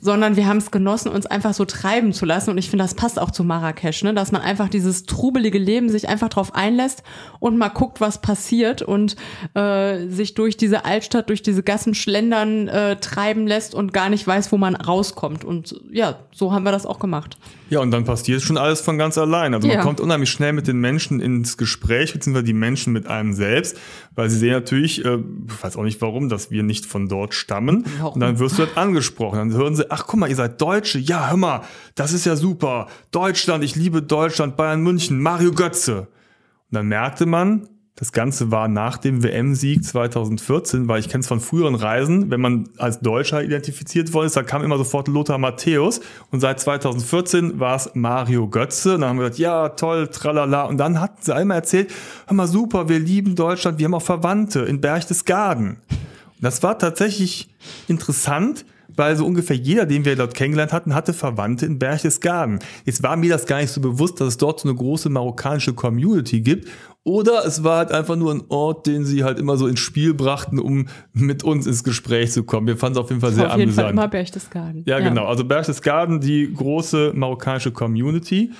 sondern 0.00 0.36
wir 0.36 0.46
haben 0.46 0.58
es 0.58 0.70
genossen, 0.70 1.10
uns 1.10 1.26
einfach 1.26 1.54
so 1.54 1.64
treiben 1.64 2.12
zu 2.12 2.24
lassen. 2.26 2.50
Und 2.50 2.58
ich 2.58 2.70
finde, 2.70 2.84
das 2.84 2.94
passt 2.94 3.20
auch 3.20 3.30
zu 3.30 3.44
Marrakesch, 3.44 4.02
ne? 4.02 4.14
dass 4.14 4.32
man 4.32 4.42
einfach 4.42 4.68
dieses 4.68 5.06
trubelige 5.06 5.58
Leben 5.58 5.88
sich 5.88 6.08
einfach 6.08 6.28
drauf 6.28 6.54
einlässt 6.54 7.02
und 7.40 7.58
mal 7.58 7.68
guckt, 7.68 8.00
was 8.00 8.20
passiert 8.20 8.82
und 8.82 9.16
äh, 9.54 10.06
sich 10.08 10.34
durch 10.34 10.56
diese 10.56 10.84
Altstadt, 10.84 11.28
durch 11.28 11.42
diese 11.42 11.62
Gassen 11.62 11.94
schlendern, 11.94 12.68
äh, 12.68 12.96
treiben 12.96 13.46
lässt 13.46 13.74
und 13.74 13.92
gar 13.92 14.08
nicht 14.08 14.26
weiß, 14.26 14.52
wo 14.52 14.56
man 14.56 14.74
rauskommt. 14.74 15.44
Und 15.44 15.80
ja, 15.90 16.18
so 16.32 16.52
haben 16.52 16.64
wir 16.64 16.72
das 16.72 16.86
auch 16.86 16.98
gemacht. 16.98 17.36
Ja, 17.70 17.80
und 17.80 17.90
dann 17.90 18.04
passiert 18.04 18.40
schon 18.40 18.56
alles 18.56 18.80
von 18.80 18.96
ganz 18.96 19.18
allein. 19.18 19.52
Also 19.52 19.68
ja. 19.68 19.76
man 19.76 19.84
kommt 19.84 20.00
unheimlich 20.00 20.30
schnell 20.30 20.52
mit 20.52 20.66
den 20.66 20.78
Menschen 20.78 21.20
ins 21.20 21.58
Gespräch, 21.58 22.12
beziehungsweise 22.12 22.44
die 22.44 22.54
Menschen 22.54 22.92
mit 22.92 23.06
einem 23.06 23.34
selbst, 23.34 23.78
weil 24.14 24.30
sie 24.30 24.38
sehen 24.38 24.52
natürlich, 24.52 25.04
äh, 25.04 25.18
ich 25.18 25.62
weiß 25.62 25.76
auch 25.76 25.82
nicht 25.82 26.00
warum, 26.00 26.28
dass 26.28 26.50
wir 26.50 26.62
nicht 26.62 26.86
von 26.86 27.08
dort 27.08 27.34
stammen. 27.34 27.84
Warum? 27.98 28.14
Und 28.14 28.20
dann 28.20 28.38
wirst 28.38 28.58
du 28.58 28.62
halt 28.62 28.76
angesprochen. 28.76 29.36
Dann 29.36 29.52
hören 29.52 29.76
sie, 29.76 29.87
ach 29.90 30.06
guck 30.06 30.20
mal, 30.20 30.28
ihr 30.28 30.36
seid 30.36 30.60
Deutsche. 30.60 30.98
Ja, 30.98 31.30
hör 31.30 31.36
mal, 31.36 31.62
das 31.94 32.12
ist 32.12 32.24
ja 32.24 32.36
super. 32.36 32.86
Deutschland, 33.10 33.64
ich 33.64 33.76
liebe 33.76 34.02
Deutschland, 34.02 34.56
Bayern 34.56 34.82
München, 34.82 35.20
Mario 35.20 35.52
Götze. 35.52 36.00
Und 36.00 36.74
dann 36.74 36.86
merkte 36.88 37.26
man, 37.26 37.68
das 37.98 38.12
Ganze 38.12 38.52
war 38.52 38.68
nach 38.68 38.96
dem 38.96 39.24
WM-Sieg 39.24 39.84
2014, 39.84 40.86
weil 40.86 41.00
ich 41.00 41.08
kenne 41.08 41.22
es 41.22 41.26
von 41.26 41.40
früheren 41.40 41.74
Reisen, 41.74 42.30
wenn 42.30 42.40
man 42.40 42.68
als 42.78 43.00
Deutscher 43.00 43.42
identifiziert 43.42 44.12
worden 44.14 44.26
ist, 44.26 44.36
da 44.36 44.44
kam 44.44 44.62
immer 44.62 44.78
sofort 44.78 45.08
Lothar 45.08 45.38
Matthäus 45.38 46.00
und 46.30 46.38
seit 46.38 46.60
2014 46.60 47.58
war 47.58 47.74
es 47.74 47.90
Mario 47.94 48.46
Götze. 48.46 48.94
Und 48.94 49.00
dann 49.00 49.10
haben 49.10 49.16
wir 49.16 49.24
gesagt, 49.24 49.40
ja, 49.40 49.70
toll, 49.70 50.06
tralala. 50.06 50.66
Und 50.66 50.78
dann 50.78 51.00
hatten 51.00 51.20
sie 51.22 51.34
einmal 51.34 51.56
erzählt, 51.56 51.90
hör 52.28 52.36
mal 52.36 52.46
super, 52.46 52.88
wir 52.88 53.00
lieben 53.00 53.34
Deutschland, 53.34 53.80
wir 53.80 53.86
haben 53.86 53.94
auch 53.94 54.02
Verwandte 54.02 54.60
in 54.60 54.80
Berchtesgaden. 54.80 55.78
Und 55.88 56.42
das 56.42 56.62
war 56.62 56.78
tatsächlich 56.78 57.52
interessant, 57.88 58.64
weil 58.98 59.16
so 59.16 59.24
ungefähr 59.24 59.56
jeder, 59.56 59.86
den 59.86 60.04
wir 60.04 60.16
dort 60.16 60.34
kennengelernt 60.34 60.72
hatten, 60.72 60.94
hatte 60.94 61.12
Verwandte 61.12 61.66
in 61.66 61.78
Berchtesgaden. 61.78 62.58
Jetzt 62.84 63.02
war 63.02 63.16
mir 63.16 63.30
das 63.30 63.46
gar 63.46 63.60
nicht 63.60 63.70
so 63.70 63.80
bewusst, 63.80 64.20
dass 64.20 64.28
es 64.28 64.36
dort 64.36 64.60
so 64.60 64.68
eine 64.68 64.76
große 64.76 65.08
marokkanische 65.08 65.74
Community 65.74 66.40
gibt. 66.40 66.68
Oder 67.04 67.46
es 67.46 67.64
war 67.64 67.78
halt 67.78 67.92
einfach 67.92 68.16
nur 68.16 68.34
ein 68.34 68.42
Ort, 68.48 68.86
den 68.86 69.06
sie 69.06 69.24
halt 69.24 69.38
immer 69.38 69.56
so 69.56 69.66
ins 69.66 69.80
Spiel 69.80 70.12
brachten, 70.12 70.58
um 70.58 70.88
mit 71.14 71.42
uns 71.42 71.66
ins 71.66 71.82
Gespräch 71.82 72.32
zu 72.32 72.44
kommen. 72.44 72.66
Wir 72.66 72.76
fanden 72.76 72.98
es 72.98 73.04
auf 73.04 73.08
jeden 73.08 73.22
Fall 73.22 73.32
sehr 73.32 73.44
amüsant. 73.44 73.54
Auf 73.54 73.58
jeden 73.60 73.68
amüsant. 73.70 73.86
Fall 73.86 73.92
immer 73.92 74.08
Berchtesgaden. 74.08 74.82
Ja, 74.86 74.98
ja, 74.98 75.08
genau. 75.08 75.24
Also 75.24 75.44
Berchtesgaden, 75.44 76.20
die 76.20 76.52
große 76.52 77.12
marokkanische 77.14 77.72
Community. 77.72 78.52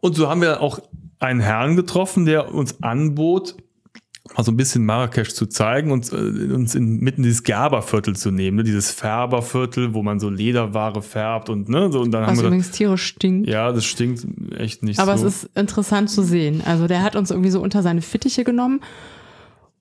Und 0.00 0.14
so 0.14 0.28
haben 0.28 0.42
wir 0.42 0.60
auch 0.60 0.78
einen 1.18 1.40
Herrn 1.40 1.74
getroffen, 1.74 2.24
der 2.24 2.54
uns 2.54 2.82
anbot, 2.82 3.56
mal 4.36 4.44
so 4.44 4.52
ein 4.52 4.56
bisschen 4.56 4.84
Marrakesch 4.84 5.34
zu 5.34 5.46
zeigen 5.46 5.90
und 5.90 6.12
äh, 6.12 6.16
uns 6.52 6.74
in, 6.74 7.00
mitten 7.00 7.22
dieses 7.22 7.42
Gerberviertel 7.42 8.16
zu 8.16 8.30
nehmen, 8.30 8.58
ne? 8.58 8.64
dieses 8.64 8.90
Färberviertel, 8.90 9.94
wo 9.94 10.02
man 10.02 10.20
so 10.20 10.30
Lederware 10.30 11.02
färbt 11.02 11.48
und 11.50 11.68
ne, 11.68 11.90
so 11.90 12.00
und 12.00 12.10
dann 12.10 12.22
Was 12.22 12.30
haben 12.30 12.38
wir 12.38 12.44
übrigens 12.46 12.70
tierisch 12.70 13.04
stinkt. 13.04 13.48
Ja, 13.48 13.72
das 13.72 13.84
stinkt 13.84 14.26
echt 14.56 14.82
nicht 14.82 15.00
Aber 15.00 15.16
so. 15.18 15.26
es 15.26 15.44
ist 15.44 15.50
interessant 15.56 16.10
zu 16.10 16.22
sehen. 16.22 16.62
Also 16.64 16.86
der 16.86 17.02
hat 17.02 17.16
uns 17.16 17.30
irgendwie 17.30 17.50
so 17.50 17.60
unter 17.60 17.82
seine 17.82 18.02
Fittiche 18.02 18.44
genommen 18.44 18.80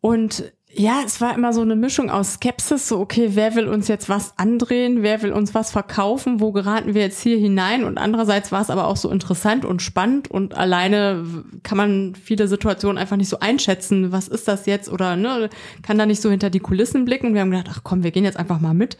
und 0.01 0.51
ja, 0.77 1.01
es 1.03 1.19
war 1.21 1.33
immer 1.33 1.53
so 1.53 1.61
eine 1.61 1.75
Mischung 1.75 2.11
aus 2.11 2.35
Skepsis, 2.35 2.87
so 2.87 2.99
okay, 2.99 3.31
wer 3.33 3.55
will 3.55 3.67
uns 3.67 3.87
jetzt 3.87 4.09
was 4.09 4.37
andrehen, 4.37 5.01
wer 5.01 5.23
will 5.23 5.31
uns 5.31 5.55
was 5.55 5.71
verkaufen, 5.71 6.39
wo 6.39 6.51
geraten 6.51 6.93
wir 6.93 7.01
jetzt 7.01 7.19
hier 7.19 7.37
hinein? 7.37 7.83
Und 7.83 7.97
andererseits 7.97 8.51
war 8.51 8.61
es 8.61 8.69
aber 8.69 8.87
auch 8.87 8.95
so 8.95 9.09
interessant 9.09 9.65
und 9.65 9.81
spannend 9.81 10.29
und 10.29 10.55
alleine 10.55 11.25
kann 11.63 11.77
man 11.77 12.13
viele 12.15 12.47
Situationen 12.47 12.99
einfach 12.99 13.17
nicht 13.17 13.29
so 13.29 13.39
einschätzen, 13.39 14.11
was 14.11 14.27
ist 14.27 14.47
das 14.47 14.67
jetzt 14.67 14.87
oder 14.87 15.15
ne, 15.15 15.49
kann 15.81 15.97
da 15.97 16.05
nicht 16.05 16.21
so 16.21 16.29
hinter 16.29 16.51
die 16.51 16.59
Kulissen 16.59 17.05
blicken. 17.05 17.27
Und 17.27 17.33
wir 17.33 17.41
haben 17.41 17.51
gedacht, 17.51 17.71
ach 17.71 17.81
komm, 17.83 18.03
wir 18.03 18.11
gehen 18.11 18.23
jetzt 18.23 18.37
einfach 18.37 18.59
mal 18.59 18.75
mit. 18.75 18.97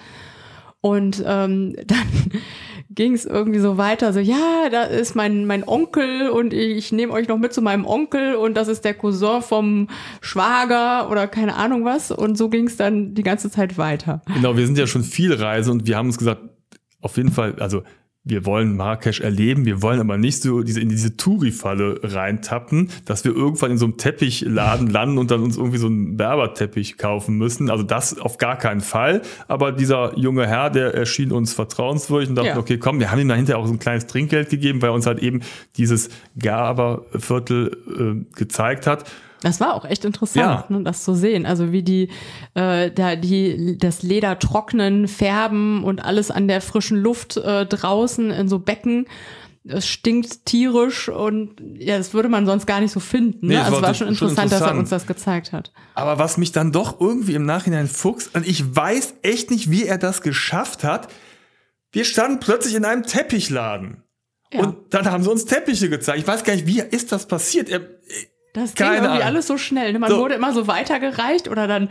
Und 0.81 1.23
ähm, 1.25 1.75
dann 1.85 2.07
ging 2.89 3.13
es 3.13 3.25
irgendwie 3.25 3.59
so 3.59 3.77
weiter, 3.77 4.11
so 4.11 4.19
ja, 4.19 4.69
da 4.71 4.83
ist 4.83 5.15
mein, 5.15 5.45
mein 5.45 5.67
Onkel 5.67 6.29
und 6.29 6.53
ich 6.53 6.91
nehme 6.91 7.13
euch 7.13 7.27
noch 7.27 7.37
mit 7.37 7.53
zu 7.53 7.61
meinem 7.61 7.85
Onkel 7.85 8.35
und 8.35 8.55
das 8.55 8.67
ist 8.67 8.85
der 8.85 8.95
Cousin 8.95 9.41
vom 9.41 9.87
Schwager 10.21 11.09
oder 11.11 11.27
keine 11.27 11.55
Ahnung 11.55 11.85
was. 11.85 12.11
Und 12.11 12.37
so 12.37 12.49
ging 12.49 12.67
es 12.67 12.75
dann 12.75 13.13
die 13.13 13.23
ganze 13.23 13.51
Zeit 13.51 13.77
weiter. 13.77 14.21
Genau, 14.33 14.57
wir 14.57 14.65
sind 14.65 14.77
ja 14.77 14.87
schon 14.87 15.03
viel 15.03 15.33
Reise 15.33 15.71
und 15.71 15.85
wir 15.85 15.95
haben 15.95 16.07
uns 16.07 16.17
gesagt, 16.17 16.41
auf 17.01 17.17
jeden 17.17 17.31
Fall, 17.31 17.55
also 17.59 17.83
wir 18.29 18.45
wollen 18.45 18.75
Marrakesch 18.75 19.21
erleben, 19.21 19.65
wir 19.65 19.81
wollen 19.81 19.99
aber 19.99 20.17
nicht 20.17 20.41
so 20.41 20.61
diese, 20.61 20.81
in 20.81 20.89
diese 20.89 21.17
Touri-Falle 21.17 22.01
reintappen, 22.03 22.89
dass 23.05 23.23
wir 23.23 23.35
irgendwann 23.35 23.71
in 23.71 23.77
so 23.77 23.85
einem 23.85 23.97
Teppichladen 23.97 24.87
landen 24.87 25.17
und 25.17 25.31
dann 25.31 25.41
uns 25.41 25.57
irgendwie 25.57 25.77
so 25.77 25.87
einen 25.87 26.17
Berberteppich 26.17 26.97
kaufen 26.97 27.37
müssen. 27.37 27.69
Also 27.69 27.83
das 27.83 28.19
auf 28.19 28.37
gar 28.37 28.57
keinen 28.57 28.81
Fall. 28.81 29.21
Aber 29.47 29.71
dieser 29.71 30.17
junge 30.17 30.47
Herr, 30.47 30.69
der 30.69 30.93
erschien 30.93 31.31
uns 31.31 31.53
vertrauenswürdig 31.53 32.29
und 32.29 32.35
dachte, 32.35 32.49
ja. 32.49 32.57
okay, 32.57 32.77
komm, 32.77 32.99
wir 32.99 33.11
haben 33.11 33.19
ihm 33.19 33.29
dahinter 33.29 33.57
auch 33.57 33.67
so 33.67 33.73
ein 33.73 33.79
kleines 33.79 34.07
Trinkgeld 34.07 34.49
gegeben, 34.49 34.81
weil 34.81 34.89
er 34.89 34.93
uns 34.93 35.05
halt 35.05 35.19
eben 35.19 35.41
dieses 35.77 36.09
Gerberviertel 36.35 38.25
äh, 38.33 38.35
gezeigt 38.37 38.87
hat. 38.87 39.05
Das 39.41 39.59
war 39.59 39.75
auch 39.75 39.85
echt 39.85 40.03
interessant, 40.03 40.65
ja. 40.69 40.77
ne, 40.77 40.83
das 40.83 41.03
zu 41.03 41.13
sehen. 41.13 41.45
Also 41.45 41.71
wie 41.71 41.83
die 41.83 42.09
äh, 42.55 42.91
da 42.91 43.15
die 43.15 43.77
das 43.77 44.01
Leder 44.01 44.39
trocknen, 44.39 45.07
färben 45.07 45.83
und 45.83 46.03
alles 46.03 46.31
an 46.31 46.47
der 46.47 46.61
frischen 46.61 46.97
Luft 46.97 47.37
äh, 47.37 47.65
draußen 47.65 48.31
in 48.31 48.47
so 48.47 48.59
Becken. 48.59 49.05
Es 49.69 49.85
stinkt 49.85 50.45
tierisch 50.45 51.09
und 51.09 51.61
ja, 51.77 51.97
das 51.97 52.13
würde 52.13 52.29
man 52.29 52.45
sonst 52.45 52.67
gar 52.67 52.79
nicht 52.79 52.91
so 52.91 53.01
finden. 53.01 53.47
Ne? 53.47 53.55
Nee, 53.55 53.59
also 53.59 53.75
es 53.75 53.81
war 53.81 53.93
schon 53.93 54.07
interessant, 54.07 54.45
interessant, 54.45 54.61
dass 54.61 54.71
er 54.71 54.79
uns 54.79 54.89
das 54.89 55.07
gezeigt 55.07 55.51
hat. 55.51 55.73
Aber 55.93 56.17
was 56.19 56.37
mich 56.37 56.53
dann 56.53 56.71
doch 56.71 57.01
irgendwie 57.01 57.33
im 57.33 57.45
Nachhinein 57.45 57.87
fuchst, 57.87 58.33
und 58.33 58.47
ich 58.47 58.75
weiß 58.75 59.15
echt 59.23 59.51
nicht, 59.51 59.69
wie 59.69 59.85
er 59.85 59.97
das 59.97 60.21
geschafft 60.21 60.83
hat. 60.83 61.09
Wir 61.91 62.05
standen 62.05 62.39
plötzlich 62.39 62.75
in 62.75 62.85
einem 62.85 63.03
Teppichladen. 63.03 64.03
Ja. 64.53 64.61
Und 64.61 64.93
dann 64.93 65.05
haben 65.05 65.23
sie 65.23 65.31
uns 65.31 65.45
Teppiche 65.45 65.89
gezeigt. 65.89 66.19
Ich 66.19 66.27
weiß 66.27 66.43
gar 66.43 66.53
nicht, 66.53 66.67
wie 66.67 66.79
ist 66.79 67.11
das 67.11 67.27
passiert? 67.27 67.69
Er, 67.69 67.81
das 68.53 68.75
ging 68.75 68.85
Keine 68.85 68.97
irgendwie 68.97 69.11
Ahnung. 69.15 69.27
alles 69.27 69.47
so 69.47 69.57
schnell. 69.57 69.93
Ne? 69.93 69.99
Man 69.99 70.09
so. 70.09 70.19
wurde 70.19 70.35
immer 70.35 70.53
so 70.53 70.67
weitergereicht 70.67 71.47
oder 71.47 71.67
dann 71.67 71.89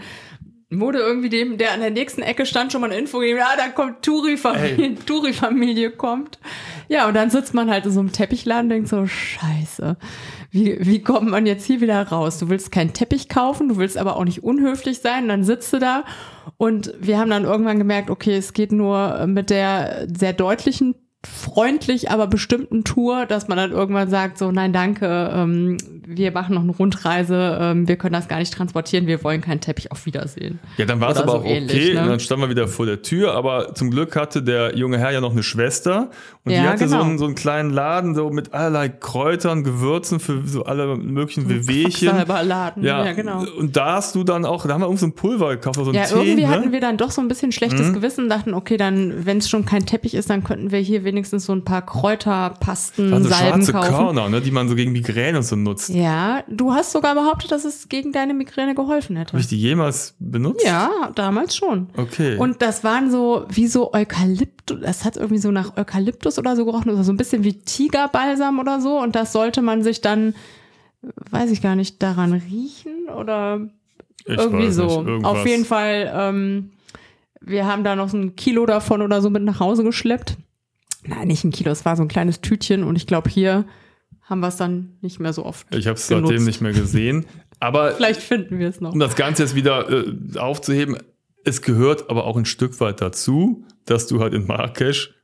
wurde 0.70 0.98
irgendwie 0.98 1.28
dem, 1.28 1.58
der 1.58 1.72
an 1.72 1.80
der 1.80 1.90
nächsten 1.90 2.22
Ecke 2.22 2.44
stand, 2.44 2.72
schon 2.72 2.80
mal 2.80 2.90
eine 2.90 2.98
Info 2.98 3.18
gegeben, 3.18 3.38
ja, 3.38 3.50
da 3.56 3.68
kommt 3.68 4.02
Touri-Familie, 4.02 4.96
Touri-Familie 5.06 5.92
kommt. 5.92 6.40
Ja, 6.88 7.06
und 7.06 7.14
dann 7.14 7.30
sitzt 7.30 7.54
man 7.54 7.70
halt 7.70 7.86
in 7.86 7.92
so 7.92 8.00
einem 8.00 8.10
Teppichladen 8.10 8.64
und 8.64 8.70
denkt 8.70 8.88
so, 8.88 9.06
scheiße, 9.06 9.96
wie, 10.50 10.76
wie 10.80 11.02
kommt 11.02 11.30
man 11.30 11.46
jetzt 11.46 11.64
hier 11.64 11.80
wieder 11.80 12.02
raus? 12.08 12.38
Du 12.38 12.48
willst 12.48 12.72
keinen 12.72 12.92
Teppich 12.92 13.28
kaufen, 13.28 13.68
du 13.68 13.76
willst 13.76 13.96
aber 13.96 14.16
auch 14.16 14.24
nicht 14.24 14.42
unhöflich 14.42 14.98
sein, 14.98 15.24
und 15.24 15.28
dann 15.28 15.44
sitzt 15.44 15.72
du 15.72 15.78
da 15.78 16.04
und 16.56 16.92
wir 16.98 17.18
haben 17.18 17.30
dann 17.30 17.44
irgendwann 17.44 17.78
gemerkt, 17.78 18.10
okay, 18.10 18.36
es 18.36 18.52
geht 18.52 18.72
nur 18.72 19.24
mit 19.28 19.50
der 19.50 20.08
sehr 20.12 20.32
deutlichen 20.32 20.96
freundlich, 21.26 22.10
aber 22.10 22.26
bestimmten 22.26 22.84
Tour, 22.84 23.26
dass 23.26 23.48
man 23.48 23.58
dann 23.58 23.72
irgendwann 23.72 24.08
sagt, 24.08 24.38
so 24.38 24.52
nein, 24.52 24.72
danke, 24.72 25.30
ähm, 25.34 25.76
wir 26.08 26.30
machen 26.30 26.54
noch 26.54 26.62
eine 26.62 26.72
Rundreise, 26.72 27.58
ähm, 27.60 27.88
wir 27.88 27.96
können 27.96 28.12
das 28.12 28.28
gar 28.28 28.38
nicht 28.38 28.54
transportieren, 28.54 29.06
wir 29.08 29.24
wollen 29.24 29.40
keinen 29.40 29.60
Teppich 29.60 29.90
auf 29.90 30.06
Wiedersehen. 30.06 30.60
Ja, 30.76 30.84
dann 30.84 31.00
war 31.00 31.10
es 31.10 31.16
aber 31.16 31.32
so 31.32 31.38
auch 31.38 31.40
okay, 31.40 31.56
ähnlich, 31.56 31.94
ne? 31.94 32.02
und 32.02 32.08
dann 32.08 32.20
standen 32.20 32.44
wir 32.44 32.50
wieder 32.50 32.68
vor 32.68 32.86
der 32.86 33.02
Tür, 33.02 33.34
aber 33.34 33.74
zum 33.74 33.90
Glück 33.90 34.14
hatte 34.14 34.42
der 34.42 34.76
junge 34.76 34.98
Herr 34.98 35.10
ja 35.10 35.20
noch 35.20 35.32
eine 35.32 35.42
Schwester 35.42 36.10
und 36.44 36.52
ja, 36.52 36.62
die 36.62 36.68
hatte 36.68 36.84
genau. 36.84 36.98
so, 36.98 37.04
einen, 37.04 37.18
so 37.18 37.24
einen 37.24 37.34
kleinen 37.34 37.70
Laden 37.70 38.14
so 38.14 38.30
mit 38.30 38.54
allerlei 38.54 38.88
Kräutern, 38.88 39.64
Gewürzen 39.64 40.20
für 40.20 40.46
so 40.46 40.64
alle 40.64 40.96
möglichen 40.96 41.48
Wehwehchen. 41.48 42.12
Laden, 42.26 42.84
ja, 42.84 43.04
ja, 43.04 43.12
genau. 43.12 43.44
Und 43.58 43.76
da 43.76 43.94
hast 43.94 44.14
du 44.14 44.22
dann 44.22 44.44
auch, 44.44 44.64
da 44.64 44.74
haben 44.74 44.82
wir 44.82 44.88
uns 44.88 45.00
so 45.00 45.06
ein 45.06 45.14
Pulver 45.14 45.56
gekauft, 45.56 45.80
so 45.82 45.90
ein 45.90 45.94
Ja, 45.94 46.04
Tee, 46.04 46.14
irgendwie 46.14 46.42
ne? 46.42 46.48
hatten 46.48 46.70
wir 46.70 46.80
dann 46.80 46.98
doch 46.98 47.10
so 47.10 47.20
ein 47.20 47.26
bisschen 47.26 47.50
schlechtes 47.50 47.88
mhm. 47.88 47.94
Gewissen, 47.94 48.28
dachten, 48.28 48.54
okay, 48.54 48.76
dann, 48.76 49.26
wenn 49.26 49.38
es 49.38 49.48
schon 49.48 49.64
kein 49.64 49.86
Teppich 49.86 50.14
ist, 50.14 50.30
dann 50.30 50.44
könnten 50.44 50.70
wir 50.70 50.78
hier 50.78 51.02
wenigstens 51.02 51.46
so 51.46 51.52
ein 51.52 51.64
paar 51.64 51.84
Kräuterpasten, 51.84 53.12
also 53.12 53.28
Salben 53.28 53.64
schwarze 53.64 53.72
kaufen. 53.72 53.88
Körner, 53.88 54.28
ne, 54.28 54.40
die 54.40 54.52
man 54.52 54.68
so 54.68 54.76
gegen 54.76 54.92
Migräne 54.92 55.42
so 55.42 55.56
nutzt. 55.56 55.95
Ja, 55.96 56.42
du 56.46 56.74
hast 56.74 56.92
sogar 56.92 57.14
behauptet, 57.14 57.50
dass 57.52 57.64
es 57.64 57.88
gegen 57.88 58.12
deine 58.12 58.34
Migräne 58.34 58.74
geholfen 58.74 59.16
hätte. 59.16 59.32
Habe 59.32 59.40
ich 59.40 59.46
die 59.46 59.58
jemals 59.58 60.14
benutzt? 60.18 60.62
Ja, 60.62 60.90
damals 61.14 61.56
schon. 61.56 61.88
Okay. 61.96 62.36
Und 62.36 62.60
das 62.60 62.84
waren 62.84 63.10
so 63.10 63.46
wie 63.48 63.66
so 63.66 63.94
Eukalyptus, 63.94 64.78
das 64.82 65.06
hat 65.06 65.16
irgendwie 65.16 65.38
so 65.38 65.50
nach 65.50 65.78
Eukalyptus 65.78 66.38
oder 66.38 66.54
so 66.54 66.66
gerochen, 66.66 66.90
oder 66.90 67.02
so 67.02 67.12
ein 67.12 67.16
bisschen 67.16 67.44
wie 67.44 67.54
Tigerbalsam 67.54 68.58
oder 68.58 68.82
so. 68.82 69.00
Und 69.00 69.16
das 69.16 69.32
sollte 69.32 69.62
man 69.62 69.82
sich 69.82 70.02
dann, 70.02 70.34
weiß 71.30 71.50
ich 71.50 71.62
gar 71.62 71.76
nicht, 71.76 72.02
daran 72.02 72.34
riechen 72.34 73.08
oder 73.08 73.66
Ich 74.26 74.36
irgendwie 74.36 74.66
weiß 74.66 74.74
so. 74.74 75.02
nicht. 75.02 75.24
Auf 75.24 75.46
jeden 75.46 75.64
Fall, 75.64 76.12
ähm, 76.14 76.72
wir 77.40 77.64
haben 77.64 77.84
da 77.84 77.96
noch 77.96 78.10
so 78.10 78.18
ein 78.18 78.36
Kilo 78.36 78.66
davon 78.66 79.00
oder 79.00 79.22
so 79.22 79.30
mit 79.30 79.44
nach 79.44 79.60
Hause 79.60 79.82
geschleppt. 79.82 80.36
Nein, 81.06 81.28
nicht 81.28 81.42
ein 81.42 81.52
Kilo, 81.52 81.70
es 81.70 81.86
war 81.86 81.96
so 81.96 82.02
ein 82.02 82.08
kleines 82.08 82.42
Tütchen 82.42 82.84
und 82.84 82.96
ich 82.96 83.06
glaube, 83.06 83.30
hier 83.30 83.64
haben 84.26 84.40
wir 84.40 84.48
es 84.48 84.56
dann 84.56 84.98
nicht 85.00 85.20
mehr 85.20 85.32
so 85.32 85.44
oft. 85.44 85.66
Ich 85.74 85.86
habe 85.86 85.96
es 85.96 86.06
seitdem 86.06 86.44
nicht 86.44 86.60
mehr 86.60 86.72
gesehen. 86.72 87.26
Aber 87.60 87.92
Vielleicht 87.96 88.20
finden 88.20 88.58
wir 88.58 88.68
es 88.68 88.80
noch. 88.80 88.92
um 88.92 88.98
das 88.98 89.16
Ganze 89.16 89.42
jetzt 89.44 89.54
wieder 89.54 89.88
äh, 89.90 90.38
aufzuheben, 90.38 90.98
es 91.44 91.62
gehört 91.62 92.10
aber 92.10 92.24
auch 92.24 92.36
ein 92.36 92.44
Stück 92.44 92.78
weit 92.80 93.00
dazu, 93.00 93.64
dass 93.84 94.06
du 94.08 94.20
halt 94.20 94.34
in 94.34 94.46
Marrakesch 94.46 95.14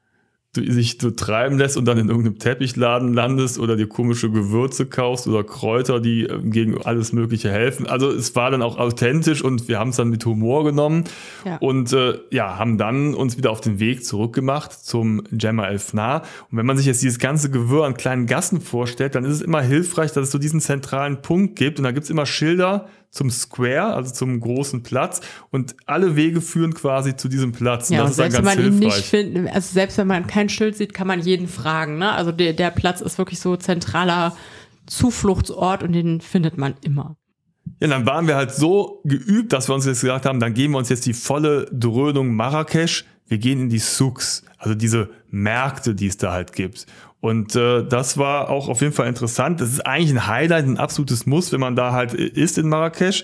sich 0.54 0.98
so 1.00 1.10
treiben 1.10 1.56
lässt 1.56 1.78
und 1.78 1.86
dann 1.86 1.96
in 1.96 2.08
irgendeinem 2.08 2.38
Teppichladen 2.38 3.14
landest 3.14 3.58
oder 3.58 3.74
dir 3.74 3.86
komische 3.88 4.30
Gewürze 4.30 4.84
kaufst 4.84 5.26
oder 5.26 5.44
Kräuter, 5.44 5.98
die 5.98 6.24
äh, 6.24 6.40
gegen 6.42 6.78
alles 6.82 7.14
Mögliche 7.14 7.50
helfen. 7.50 7.86
Also 7.86 8.10
es 8.10 8.36
war 8.36 8.50
dann 8.50 8.60
auch 8.60 8.76
authentisch 8.76 9.42
und 9.42 9.68
wir 9.68 9.78
haben 9.78 9.90
es 9.90 9.96
dann 9.96 10.10
mit 10.10 10.26
Humor 10.26 10.64
genommen 10.64 11.04
Ja. 11.46 11.56
und 11.56 11.94
äh, 11.94 12.18
ja, 12.30 12.58
haben 12.58 12.76
dann 12.76 13.14
uns 13.14 13.38
wieder 13.38 13.50
auf 13.50 13.62
den 13.62 13.80
Weg 13.80 14.04
zurückgemacht 14.04 14.72
zum 14.72 15.22
Gemma 15.32 15.66
El 15.68 15.78
Fnar. 15.78 16.20
Und 16.50 16.58
wenn 16.58 16.66
man 16.66 16.76
sich 16.76 16.84
jetzt 16.84 17.02
dieses 17.02 17.18
ganze 17.18 17.50
Gewirr 17.50 17.84
an 17.86 17.94
kleinen 17.94 18.26
Gassen 18.26 18.60
vorstellt, 18.60 19.14
dann 19.14 19.24
ist 19.24 19.32
es 19.32 19.40
immer 19.40 19.62
hilfreich, 19.62 20.12
dass 20.12 20.24
es 20.24 20.30
so 20.32 20.38
diesen 20.38 20.60
zentralen 20.60 21.22
Punkt 21.22 21.56
gibt 21.56 21.78
und 21.78 21.84
da 21.84 21.92
gibt 21.92 22.04
es 22.04 22.10
immer 22.10 22.26
Schilder 22.26 22.88
zum 23.12 23.30
Square, 23.30 23.94
also 23.94 24.12
zum 24.12 24.40
großen 24.40 24.82
Platz 24.82 25.20
und 25.50 25.76
alle 25.84 26.16
Wege 26.16 26.40
führen 26.40 26.72
quasi 26.72 27.14
zu 27.14 27.28
diesem 27.28 27.52
Platz. 27.52 27.90
Ja, 27.90 28.00
und 28.00 28.04
das 28.04 28.12
ist 28.12 28.18
dann 28.18 28.30
selbst 28.30 28.38
wenn 28.38 28.44
ganz 28.44 28.56
man 28.56 28.66
ihn 28.66 28.80
hilfreich. 28.80 28.96
nicht 28.96 29.08
finden, 29.08 29.48
also 29.48 29.72
selbst 29.72 29.98
wenn 29.98 30.06
man 30.06 30.26
kein 30.26 30.48
Schild 30.48 30.76
sieht, 30.76 30.94
kann 30.94 31.06
man 31.06 31.20
jeden 31.20 31.46
fragen. 31.46 31.98
Ne? 31.98 32.10
Also 32.10 32.32
der, 32.32 32.54
der 32.54 32.70
Platz 32.70 33.02
ist 33.02 33.18
wirklich 33.18 33.38
so 33.38 33.54
zentraler 33.56 34.34
Zufluchtsort 34.86 35.82
und 35.82 35.92
den 35.92 36.22
findet 36.22 36.56
man 36.56 36.74
immer. 36.82 37.16
Ja, 37.80 37.88
dann 37.88 38.06
waren 38.06 38.26
wir 38.26 38.36
halt 38.36 38.52
so 38.52 39.02
geübt, 39.04 39.52
dass 39.52 39.68
wir 39.68 39.74
uns 39.74 39.84
jetzt 39.84 40.00
gesagt 40.00 40.24
haben, 40.24 40.40
dann 40.40 40.54
geben 40.54 40.72
wir 40.72 40.78
uns 40.78 40.88
jetzt 40.88 41.04
die 41.04 41.14
volle 41.14 41.66
Dröhnung 41.70 42.34
Marrakesch. 42.34 43.04
Wir 43.28 43.38
gehen 43.38 43.60
in 43.60 43.68
die 43.68 43.78
Souks, 43.78 44.42
also 44.56 44.74
diese 44.74 45.10
Märkte, 45.28 45.94
die 45.94 46.06
es 46.06 46.16
da 46.16 46.32
halt 46.32 46.52
gibt. 46.54 46.86
Und 47.22 47.54
äh, 47.54 47.84
das 47.84 48.18
war 48.18 48.50
auch 48.50 48.68
auf 48.68 48.80
jeden 48.80 48.92
Fall 48.92 49.06
interessant. 49.06 49.60
Das 49.60 49.70
ist 49.70 49.86
eigentlich 49.86 50.10
ein 50.10 50.26
Highlight, 50.26 50.64
ein 50.64 50.76
absolutes 50.76 51.24
Muss, 51.24 51.52
wenn 51.52 51.60
man 51.60 51.76
da 51.76 51.92
halt 51.92 52.14
ist 52.14 52.58
in 52.58 52.68
Marrakesch. 52.68 53.22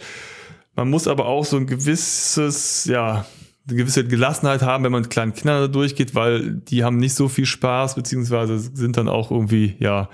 Man 0.76 0.88
muss 0.88 1.08
aber 1.08 1.26
auch 1.26 1.44
so 1.44 1.56
ein 1.56 1.66
gewisses, 1.66 2.84
ja, 2.84 3.26
eine 3.66 3.76
gewisse 3.76 4.06
Gelassenheit 4.06 4.62
haben, 4.62 4.84
wenn 4.84 4.92
man 4.92 5.02
mit 5.02 5.10
kleinen 5.10 5.34
Kindern 5.34 5.62
da 5.62 5.66
durchgeht, 5.66 6.14
weil 6.14 6.52
die 6.52 6.84
haben 6.84 6.98
nicht 6.98 7.14
so 7.14 7.26
viel 7.26 7.44
Spaß, 7.44 7.96
beziehungsweise 7.96 8.60
sind 8.60 8.96
dann 8.96 9.08
auch 9.08 9.32
irgendwie, 9.32 9.74
ja, 9.80 10.08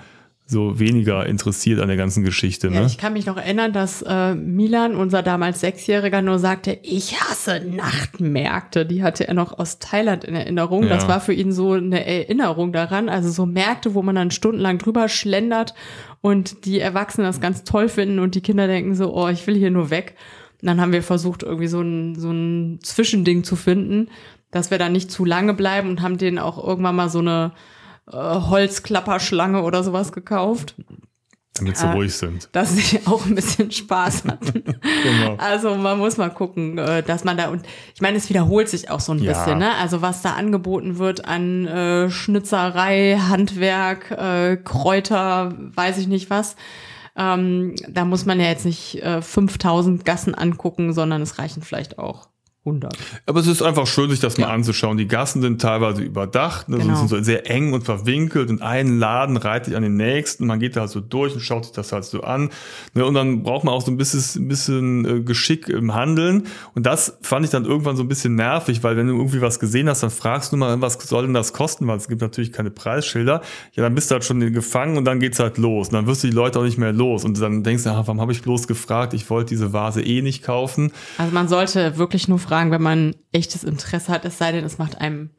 so 0.47 0.77
weniger 0.79 1.25
interessiert 1.25 1.79
an 1.79 1.87
der 1.87 1.97
ganzen 1.97 2.23
Geschichte. 2.23 2.67
Ja, 2.67 2.81
Ne? 2.81 2.85
ich 2.85 2.99
kann 2.99 3.13
mich 3.13 3.25
noch 3.25 3.37
erinnern, 3.37 3.73
dass 3.73 4.03
äh, 4.03 4.35
Milan, 4.35 4.95
unser 4.95 5.23
damals 5.23 5.59
Sechsjähriger, 5.61 6.21
nur 6.21 6.37
sagte, 6.37 6.77
ich 6.83 7.19
hasse 7.19 7.61
Nachtmärkte. 7.65 8.85
Die 8.85 9.03
hatte 9.03 9.27
er 9.27 9.33
noch 9.33 9.57
aus 9.57 9.79
Thailand 9.79 10.23
in 10.23 10.35
Erinnerung. 10.35 10.87
Das 10.87 11.03
Ja. 11.03 11.09
war 11.09 11.19
für 11.21 11.33
ihn 11.33 11.51
so 11.51 11.71
eine 11.73 12.05
Erinnerung 12.05 12.71
daran. 12.73 13.09
Also 13.09 13.29
so 13.31 13.45
Märkte, 13.45 13.93
wo 13.95 14.01
man 14.01 14.15
dann 14.15 14.31
stundenlang 14.31 14.77
drüber 14.77 15.09
schlendert 15.09 15.73
und 16.21 16.65
die 16.65 16.79
Erwachsenen 16.79 17.25
das 17.27 17.41
ganz 17.41 17.63
toll 17.63 17.89
finden 17.89 18.19
und 18.19 18.35
die 18.35 18.41
Kinder 18.41 18.67
denken 18.67 18.95
so, 18.95 19.13
oh, 19.15 19.27
ich 19.29 19.45
will 19.47 19.55
hier 19.55 19.71
nur 19.71 19.89
weg. 19.89 20.15
Und 20.61 20.67
dann 20.67 20.79
haben 20.79 20.93
wir 20.93 21.03
versucht, 21.03 21.43
irgendwie 21.43 21.67
so 21.67 21.81
ein, 21.81 22.15
so 22.19 22.29
ein 22.31 22.79
Zwischending 22.83 23.43
zu 23.43 23.55
finden, 23.55 24.09
dass 24.51 24.71
wir 24.71 24.77
da 24.77 24.89
nicht 24.89 25.11
zu 25.11 25.25
lange 25.25 25.53
bleiben 25.53 25.89
und 25.89 26.01
haben 26.01 26.17
denen 26.17 26.39
auch 26.39 26.63
irgendwann 26.63 26.95
mal 26.95 27.09
so 27.09 27.19
eine 27.19 27.51
äh, 28.11 28.15
Holzklapperschlange 28.17 29.61
oder 29.63 29.83
sowas 29.83 30.11
gekauft 30.11 30.75
damit 31.57 31.77
sie 31.77 31.85
Ah. 31.85 31.93
ruhig 31.93 32.13
sind. 32.13 32.49
dass 32.51 32.75
sie 32.75 32.99
auch 33.05 33.25
ein 33.25 33.33
bisschen 33.35 33.71
Spaß 33.71 34.25
hatten. 34.25 34.63
Genau. 35.03 35.35
Also 35.37 35.75
man 35.75 35.97
muss 35.99 36.17
mal 36.17 36.29
gucken, 36.29 36.77
äh, 36.77 37.01
dass 37.03 37.23
man 37.23 37.37
da 37.37 37.47
und 37.49 37.65
ich 37.93 38.01
meine, 38.01 38.17
es 38.17 38.27
wiederholt 38.29 38.67
sich 38.67 38.89
auch 38.89 38.99
so 38.99 39.13
ein 39.13 39.19
Ja. 39.19 39.31
bisschen, 39.31 39.59
ne? 39.59 39.73
Also 39.75 40.01
was 40.01 40.21
da 40.21 40.33
angeboten 40.33 40.97
wird 40.97 41.25
an 41.25 41.65
äh, 41.67 42.09
Schnitzerei, 42.09 43.17
Handwerk, 43.29 44.11
äh, 44.11 44.57
Kräuter, 44.57 45.53
weiß 45.57 45.97
ich 45.99 46.07
nicht 46.07 46.29
was. 46.29 46.55
Ähm, 47.15 47.75
da 47.87 48.03
muss 48.03 48.25
man 48.25 48.39
ja 48.41 48.47
jetzt 48.47 48.65
nicht 48.65 49.01
äh, 49.01 49.21
5000 49.21 50.03
Gassen 50.03 50.35
angucken, 50.35 50.91
sondern 50.91 51.21
es 51.21 51.39
reichen 51.39 51.61
vielleicht 51.63 51.97
auch 51.99 52.27
100. 52.65 52.97
Aber 53.27 53.39
es 53.39 53.47
ist 53.47 53.61
einfach 53.61 53.85
schön, 53.85 54.09
sich 54.09 54.19
das 54.19 54.37
mal 54.37 54.47
Ja. 54.47 54.53
anzuschauen. 54.53 54.97
Die 54.97 55.07
Gassen 55.07 55.41
sind 55.41 55.61
teilweise 55.61 56.01
überdacht, 56.01 56.67
ne? 56.67 56.77
Genau. 56.79 56.95
sind 56.95 57.09
so 57.09 57.21
sehr 57.21 57.49
eng 57.49 57.73
und 57.73 57.83
verwinkelt 57.83 58.49
und 58.49 58.61
ein 58.61 58.97
Laden 58.99 59.37
reiht 59.37 59.65
sich 59.65 59.75
an 59.75 59.83
den 59.83 59.95
nächsten. 59.97 60.47
Man 60.47 60.59
geht 60.59 60.75
da 60.75 60.87
so 60.87 60.99
durch 60.99 61.33
und 61.35 61.41
schaut 61.41 61.65
sich 61.65 61.73
das 61.73 61.91
halt 61.91 62.05
so 62.05 62.21
an. 62.21 62.49
Ne? 62.93 63.05
Und 63.05 63.13
dann 63.13 63.43
braucht 63.43 63.63
man 63.63 63.73
auch 63.73 63.81
so 63.81 63.91
ein 63.91 63.97
bisschen, 63.97 64.43
ein 64.43 64.47
bisschen 64.47 65.05
äh, 65.05 65.21
Geschick 65.21 65.69
im 65.69 65.93
Handeln. 65.93 66.47
Und 66.73 66.85
das 66.85 67.17
fand 67.21 67.45
ich 67.45 67.51
dann 67.51 67.65
irgendwann 67.65 67.95
so 67.95 68.03
ein 68.03 68.07
bisschen 68.07 68.35
nervig, 68.35 68.83
weil 68.83 68.97
wenn 68.97 69.07
du 69.07 69.15
irgendwie 69.15 69.41
was 69.41 69.59
gesehen 69.59 69.87
hast, 69.87 70.01
dann 70.03 70.09
fragst 70.09 70.51
du 70.51 70.57
mal, 70.57 70.81
was 70.81 70.93
soll 70.95 71.23
denn 71.25 71.33
das 71.33 71.53
kosten? 71.53 71.87
Weil 71.87 71.97
es 71.97 72.07
gibt 72.07 72.21
natürlich 72.21 72.51
keine 72.51 72.71
Preisschilder. 72.71 73.41
Ja, 73.73 73.83
dann 73.83 73.93
bist 73.93 74.09
du 74.09 74.13
halt 74.13 74.23
schon 74.25 74.39
gefangen 74.53 74.97
und 74.97 75.05
dann 75.05 75.19
geht's 75.19 75.39
halt 75.39 75.57
los. 75.59 75.89
Und 75.89 75.93
dann 75.93 76.07
wirst 76.07 76.23
du 76.23 76.27
die 76.27 76.33
Leute 76.33 76.59
auch 76.59 76.63
nicht 76.63 76.77
mehr 76.79 76.93
los. 76.93 77.23
Und 77.25 77.39
dann 77.39 77.63
denkst 77.63 77.83
du, 77.83 77.89
ah, 77.91 77.97
warum 78.05 78.19
habe 78.21 78.31
ich 78.31 78.41
bloß 78.41 78.67
gefragt? 78.67 79.13
Ich 79.13 79.29
wollte 79.29 79.49
diese 79.49 79.71
Vase 79.71 80.01
eh 80.01 80.21
nicht 80.21 80.43
kaufen. 80.43 80.91
Also 81.17 81.31
man 81.33 81.47
sollte 81.47 81.97
wirklich 81.97 82.27
nur 82.27 82.39
fragen, 82.39 82.54
wenn 82.71 82.81
man 82.81 83.15
echtes 83.31 83.63
Interesse 83.63 84.11
hat, 84.11 84.25
es 84.25 84.37
sei 84.37 84.51
denn, 84.51 84.63
es 84.63 84.77
macht 84.77 84.99
einem 84.99 85.29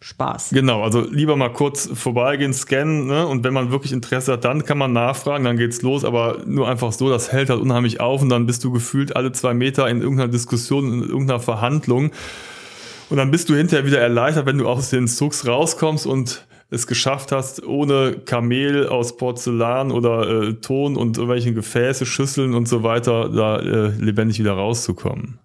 Spaß. 0.00 0.50
Genau, 0.50 0.82
also 0.82 1.00
lieber 1.00 1.36
mal 1.36 1.52
kurz 1.52 1.90
vorbeigehen, 1.92 2.54
scannen, 2.54 3.06
ne? 3.06 3.26
Und 3.26 3.42
wenn 3.42 3.52
man 3.52 3.72
wirklich 3.72 3.92
Interesse 3.92 4.34
hat, 4.34 4.44
dann 4.44 4.64
kann 4.64 4.78
man 4.78 4.92
nachfragen, 4.92 5.44
dann 5.44 5.56
geht's 5.56 5.82
los, 5.82 6.04
aber 6.04 6.38
nur 6.46 6.68
einfach 6.68 6.92
so, 6.92 7.10
das 7.10 7.32
hält 7.32 7.50
halt 7.50 7.60
unheimlich 7.60 8.00
auf 8.00 8.22
und 8.22 8.28
dann 8.28 8.46
bist 8.46 8.62
du 8.62 8.70
gefühlt 8.70 9.16
alle 9.16 9.32
zwei 9.32 9.54
Meter 9.54 9.88
in 9.88 10.00
irgendeiner 10.00 10.30
Diskussion, 10.30 10.92
in 10.92 11.02
irgendeiner 11.02 11.40
Verhandlung. 11.40 12.12
Und 13.10 13.16
dann 13.16 13.30
bist 13.30 13.48
du 13.48 13.56
hinterher 13.56 13.86
wieder 13.86 14.00
erleichtert, 14.00 14.46
wenn 14.46 14.58
du 14.58 14.68
aus 14.68 14.90
den 14.90 15.08
Zugs 15.08 15.46
rauskommst 15.46 16.06
und 16.06 16.46
es 16.70 16.86
geschafft 16.86 17.32
hast, 17.32 17.64
ohne 17.64 18.20
Kamel 18.24 18.86
aus 18.86 19.16
Porzellan 19.16 19.90
oder 19.90 20.28
äh, 20.28 20.54
Ton 20.54 20.96
und 20.96 21.16
irgendwelchen 21.16 21.54
Gefäße, 21.54 22.04
Schüsseln 22.06 22.54
und 22.54 22.68
so 22.68 22.82
weiter 22.82 23.30
da 23.30 23.58
äh, 23.58 23.88
lebendig 23.98 24.38
wieder 24.38 24.52
rauszukommen. 24.52 25.38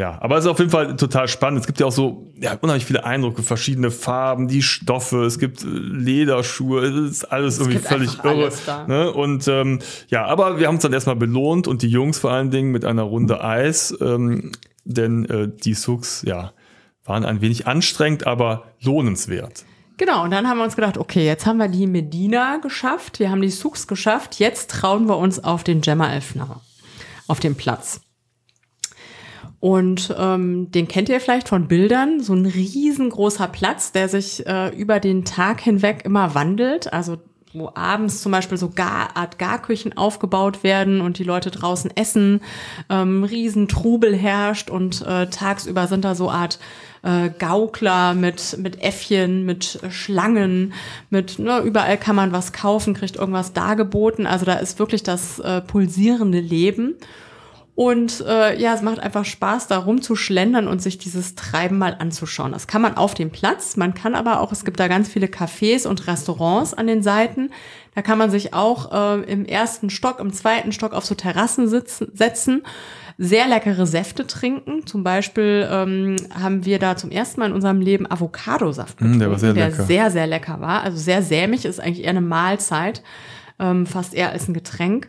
Ja. 0.00 0.16
Aber 0.22 0.38
es 0.38 0.46
ist 0.46 0.50
auf 0.50 0.58
jeden 0.58 0.70
Fall 0.70 0.96
total 0.96 1.28
spannend. 1.28 1.60
Es 1.60 1.66
gibt 1.66 1.78
ja 1.78 1.84
auch 1.84 1.92
so 1.92 2.32
ja, 2.40 2.56
unheimlich 2.58 2.86
viele 2.86 3.04
Eindrücke, 3.04 3.42
verschiedene 3.42 3.90
Farben, 3.90 4.48
die 4.48 4.62
Stoffe, 4.62 5.24
es 5.24 5.38
gibt 5.38 5.62
äh, 5.62 5.66
Lederschuhe, 5.66 6.86
es 6.86 7.10
ist 7.10 7.24
alles 7.26 7.58
irgendwie 7.58 7.76
gibt 7.76 7.88
völlig 7.88 8.24
irre. 8.24 8.50
Ne? 8.88 9.12
Und 9.12 9.46
ähm, 9.46 9.80
ja, 10.08 10.24
aber 10.24 10.58
wir 10.58 10.68
haben 10.68 10.76
uns 10.76 10.84
dann 10.84 10.94
erstmal 10.94 11.16
belohnt 11.16 11.68
und 11.68 11.82
die 11.82 11.88
Jungs 11.88 12.18
vor 12.18 12.30
allen 12.30 12.50
Dingen 12.50 12.72
mit 12.72 12.86
einer 12.86 13.02
Runde 13.02 13.44
Eis, 13.44 13.94
ähm, 14.00 14.52
denn 14.84 15.26
äh, 15.26 15.48
die 15.48 15.74
Sucks, 15.74 16.22
ja, 16.22 16.52
waren 17.04 17.26
ein 17.26 17.42
wenig 17.42 17.66
anstrengend, 17.66 18.26
aber 18.26 18.64
lohnenswert. 18.80 19.66
Genau, 19.98 20.24
und 20.24 20.30
dann 20.30 20.48
haben 20.48 20.56
wir 20.56 20.64
uns 20.64 20.76
gedacht, 20.76 20.96
okay, 20.96 21.26
jetzt 21.26 21.44
haben 21.44 21.58
wir 21.58 21.68
die 21.68 21.86
Medina 21.86 22.56
geschafft, 22.56 23.18
wir 23.18 23.30
haben 23.30 23.42
die 23.42 23.50
Souks 23.50 23.86
geschafft, 23.86 24.38
jetzt 24.38 24.70
trauen 24.70 25.06
wir 25.08 25.18
uns 25.18 25.44
auf 25.44 25.62
den 25.62 25.82
Gemma 25.82 26.10
Elfner, 26.10 26.62
auf 27.26 27.38
den 27.38 27.54
Platz. 27.54 28.00
Und 29.60 30.14
ähm, 30.18 30.70
den 30.72 30.88
kennt 30.88 31.10
ihr 31.10 31.20
vielleicht 31.20 31.48
von 31.48 31.68
Bildern, 31.68 32.20
so 32.20 32.32
ein 32.32 32.46
riesengroßer 32.46 33.46
Platz, 33.46 33.92
der 33.92 34.08
sich 34.08 34.46
äh, 34.46 34.74
über 34.74 35.00
den 35.00 35.26
Tag 35.26 35.60
hinweg 35.60 36.02
immer 36.04 36.34
wandelt. 36.34 36.92
Also 36.92 37.18
wo 37.52 37.70
abends 37.74 38.22
zum 38.22 38.32
Beispiel 38.32 38.58
so 38.58 38.70
Gar 38.70 39.16
Art 39.16 39.38
Garküchen 39.38 39.96
aufgebaut 39.96 40.62
werden 40.62 41.00
und 41.00 41.18
die 41.18 41.24
Leute 41.24 41.50
draußen 41.50 41.90
essen, 41.96 42.40
ähm, 42.88 43.24
Riesentrubel 43.24 44.14
herrscht 44.14 44.70
und 44.70 45.02
äh, 45.02 45.26
tagsüber 45.26 45.88
sind 45.88 46.04
da 46.04 46.14
so 46.14 46.30
Art 46.30 46.60
äh, 47.02 47.30
Gaukler 47.30 48.14
mit, 48.14 48.56
mit 48.58 48.82
Äffchen, 48.82 49.44
mit 49.46 49.80
Schlangen, 49.90 50.74
mit, 51.08 51.38
ne, 51.38 51.60
überall 51.60 51.98
kann 51.98 52.16
man 52.16 52.32
was 52.32 52.52
kaufen, 52.52 52.94
kriegt 52.94 53.16
irgendwas 53.16 53.52
dargeboten. 53.52 54.26
Also 54.26 54.46
da 54.46 54.54
ist 54.54 54.78
wirklich 54.78 55.02
das 55.02 55.40
äh, 55.40 55.60
pulsierende 55.60 56.40
Leben. 56.40 56.94
Und 57.82 58.22
äh, 58.28 58.60
ja, 58.60 58.74
es 58.74 58.82
macht 58.82 59.00
einfach 59.00 59.24
Spaß, 59.24 59.66
da 59.66 59.78
rumzuschlendern 59.78 60.68
und 60.68 60.82
sich 60.82 60.98
dieses 60.98 61.34
Treiben 61.34 61.78
mal 61.78 61.96
anzuschauen. 61.98 62.52
Das 62.52 62.66
kann 62.66 62.82
man 62.82 62.98
auf 62.98 63.14
dem 63.14 63.30
Platz, 63.30 63.78
man 63.78 63.94
kann 63.94 64.14
aber 64.14 64.40
auch, 64.42 64.52
es 64.52 64.66
gibt 64.66 64.78
da 64.80 64.86
ganz 64.86 65.08
viele 65.08 65.28
Cafés 65.28 65.86
und 65.86 66.06
Restaurants 66.06 66.74
an 66.74 66.86
den 66.86 67.02
Seiten. 67.02 67.50
Da 67.94 68.02
kann 68.02 68.18
man 68.18 68.30
sich 68.30 68.52
auch 68.52 68.92
äh, 68.92 69.22
im 69.22 69.46
ersten 69.46 69.88
Stock, 69.88 70.20
im 70.20 70.30
zweiten 70.30 70.72
Stock 70.72 70.92
auf 70.92 71.06
so 71.06 71.14
Terrassen 71.14 71.68
sitzen, 71.68 72.08
setzen, 72.12 72.64
sehr 73.16 73.48
leckere 73.48 73.86
Säfte 73.86 74.26
trinken. 74.26 74.86
Zum 74.86 75.02
Beispiel 75.02 75.66
ähm, 75.72 76.16
haben 76.38 76.66
wir 76.66 76.78
da 76.80 76.96
zum 76.96 77.10
ersten 77.10 77.40
Mal 77.40 77.46
in 77.46 77.54
unserem 77.54 77.80
Leben 77.80 78.06
Avocadosaft 78.10 79.00
Mm, 79.00 79.04
getrunken, 79.04 79.18
der 79.20 79.30
war 79.30 79.38
sehr 79.38 79.52
lecker. 79.54 79.84
sehr, 79.84 80.10
sehr 80.10 80.26
lecker 80.26 80.60
war. 80.60 80.82
Also 80.82 80.98
sehr 80.98 81.22
sämig, 81.22 81.64
ist 81.64 81.80
eigentlich 81.80 82.04
eher 82.04 82.10
eine 82.10 82.20
Mahlzeit. 82.20 83.02
ähm, 83.58 83.86
fast 83.86 84.12
eher 84.14 84.30
als 84.32 84.48
ein 84.48 84.54
Getränk. 84.54 85.08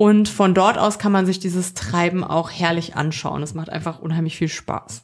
Und 0.00 0.30
von 0.30 0.54
dort 0.54 0.78
aus 0.78 0.98
kann 0.98 1.12
man 1.12 1.26
sich 1.26 1.40
dieses 1.40 1.74
Treiben 1.74 2.24
auch 2.24 2.50
herrlich 2.50 2.96
anschauen. 2.96 3.42
Es 3.42 3.52
macht 3.52 3.68
einfach 3.68 3.98
unheimlich 3.98 4.34
viel 4.34 4.48
Spaß. 4.48 5.02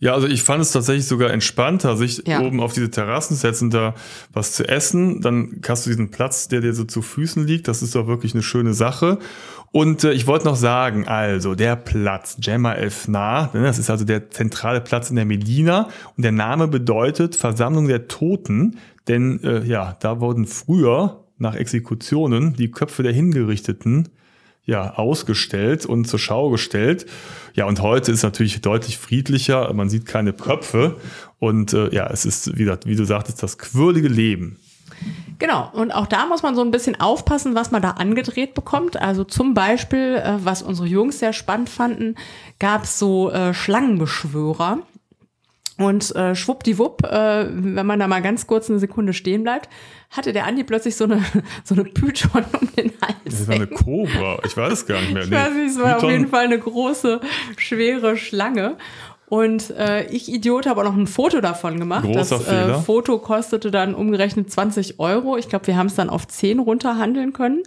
Ja, 0.00 0.12
also 0.12 0.26
ich 0.26 0.42
fand 0.42 0.60
es 0.60 0.70
tatsächlich 0.70 1.06
sogar 1.06 1.30
entspannter, 1.30 1.96
sich 1.96 2.24
ja. 2.26 2.40
oben 2.42 2.60
auf 2.60 2.74
diese 2.74 2.90
Terrassen 2.90 3.38
setzen, 3.38 3.70
da 3.70 3.94
was 4.30 4.52
zu 4.52 4.68
essen. 4.68 5.22
Dann 5.22 5.62
hast 5.66 5.86
du 5.86 5.90
diesen 5.90 6.10
Platz, 6.10 6.46
der 6.46 6.60
dir 6.60 6.74
so 6.74 6.84
zu 6.84 7.00
Füßen 7.00 7.46
liegt. 7.46 7.68
Das 7.68 7.80
ist 7.80 7.94
doch 7.94 8.06
wirklich 8.06 8.34
eine 8.34 8.42
schöne 8.42 8.74
Sache. 8.74 9.18
Und 9.72 10.04
äh, 10.04 10.12
ich 10.12 10.26
wollte 10.26 10.44
noch 10.44 10.56
sagen, 10.56 11.08
also 11.08 11.54
der 11.54 11.76
Platz, 11.76 12.36
Gemma 12.38 12.74
Elfnar, 12.74 13.48
ne, 13.54 13.62
das 13.62 13.78
ist 13.78 13.88
also 13.88 14.04
der 14.04 14.30
zentrale 14.30 14.82
Platz 14.82 15.08
in 15.08 15.16
der 15.16 15.24
Medina 15.24 15.88
und 16.18 16.22
der 16.22 16.32
Name 16.32 16.68
bedeutet 16.68 17.34
Versammlung 17.34 17.88
der 17.88 18.08
Toten, 18.08 18.76
denn 19.08 19.42
äh, 19.42 19.64
ja, 19.64 19.96
da 20.00 20.20
wurden 20.20 20.46
früher 20.46 21.24
nach 21.38 21.54
Exekutionen 21.54 22.52
die 22.52 22.70
Köpfe 22.70 23.02
der 23.02 23.12
Hingerichteten 23.14 24.10
ja, 24.68 24.94
ausgestellt 24.94 25.86
und 25.86 26.04
zur 26.04 26.18
Schau 26.18 26.50
gestellt. 26.50 27.06
Ja, 27.54 27.64
und 27.64 27.80
heute 27.80 28.12
ist 28.12 28.22
natürlich 28.22 28.60
deutlich 28.60 28.98
friedlicher. 28.98 29.72
Man 29.72 29.88
sieht 29.88 30.04
keine 30.04 30.34
Köpfe. 30.34 30.96
Und 31.38 31.72
äh, 31.72 31.92
ja, 31.94 32.06
es 32.08 32.26
ist, 32.26 32.58
wie, 32.58 32.70
wie 32.84 32.94
du 32.94 33.04
sagtest, 33.04 33.42
das 33.42 33.56
quirlige 33.56 34.08
Leben. 34.08 34.58
Genau, 35.38 35.70
und 35.72 35.90
auch 35.90 36.06
da 36.06 36.26
muss 36.26 36.42
man 36.42 36.54
so 36.54 36.60
ein 36.60 36.70
bisschen 36.70 37.00
aufpassen, 37.00 37.54
was 37.54 37.70
man 37.70 37.80
da 37.80 37.92
angedreht 37.92 38.52
bekommt. 38.52 39.00
Also 39.00 39.24
zum 39.24 39.54
Beispiel, 39.54 40.16
äh, 40.16 40.34
was 40.44 40.60
unsere 40.60 40.86
Jungs 40.86 41.18
sehr 41.18 41.32
spannend 41.32 41.70
fanden, 41.70 42.16
gab 42.58 42.84
es 42.84 42.98
so 42.98 43.30
äh, 43.30 43.54
Schlangenbeschwörer. 43.54 44.80
Und 45.78 46.14
äh, 46.16 46.34
schwuppdiwupp, 46.34 47.04
äh, 47.04 47.46
wenn 47.50 47.86
man 47.86 48.00
da 48.00 48.08
mal 48.08 48.20
ganz 48.20 48.48
kurz 48.48 48.68
eine 48.68 48.80
Sekunde 48.80 49.12
stehen 49.12 49.44
bleibt, 49.44 49.68
hatte 50.10 50.32
der 50.32 50.44
Andi 50.46 50.64
plötzlich 50.64 50.96
so 50.96 51.04
eine, 51.04 51.24
so 51.64 51.74
eine 51.74 51.84
Python 51.84 52.44
um 52.60 52.68
den 52.76 52.92
Hals. 53.00 53.14
Das 53.24 53.46
war 53.46 53.54
eine 53.54 53.68
Cobra, 53.68 54.40
ich 54.44 54.56
weiß 54.56 54.72
es 54.72 54.86
gar 54.86 55.00
nicht 55.00 55.14
mehr. 55.14 55.22
Ich 55.22 55.30
weiß 55.30 55.54
nicht, 55.54 55.70
es 55.70 55.78
war 55.78 55.94
Python. 55.94 56.04
auf 56.04 56.10
jeden 56.10 56.28
Fall 56.28 56.44
eine 56.46 56.58
große, 56.58 57.20
schwere 57.56 58.16
Schlange. 58.16 58.76
Und 59.28 59.70
äh, 59.70 60.06
ich 60.06 60.32
Idiot 60.32 60.66
habe 60.66 60.80
auch 60.80 60.84
noch 60.84 60.96
ein 60.96 61.06
Foto 61.06 61.40
davon 61.40 61.78
gemacht. 61.78 62.04
Großer 62.04 62.38
das 62.38 62.48
äh, 62.48 62.74
Foto 62.82 63.18
kostete 63.18 63.70
dann 63.70 63.94
umgerechnet 63.94 64.50
20 64.50 64.98
Euro. 64.98 65.36
Ich 65.36 65.48
glaube, 65.48 65.66
wir 65.66 65.76
haben 65.76 65.88
es 65.88 65.94
dann 65.94 66.08
auf 66.08 66.26
10 66.26 66.58
runterhandeln 66.60 67.34
können. 67.34 67.62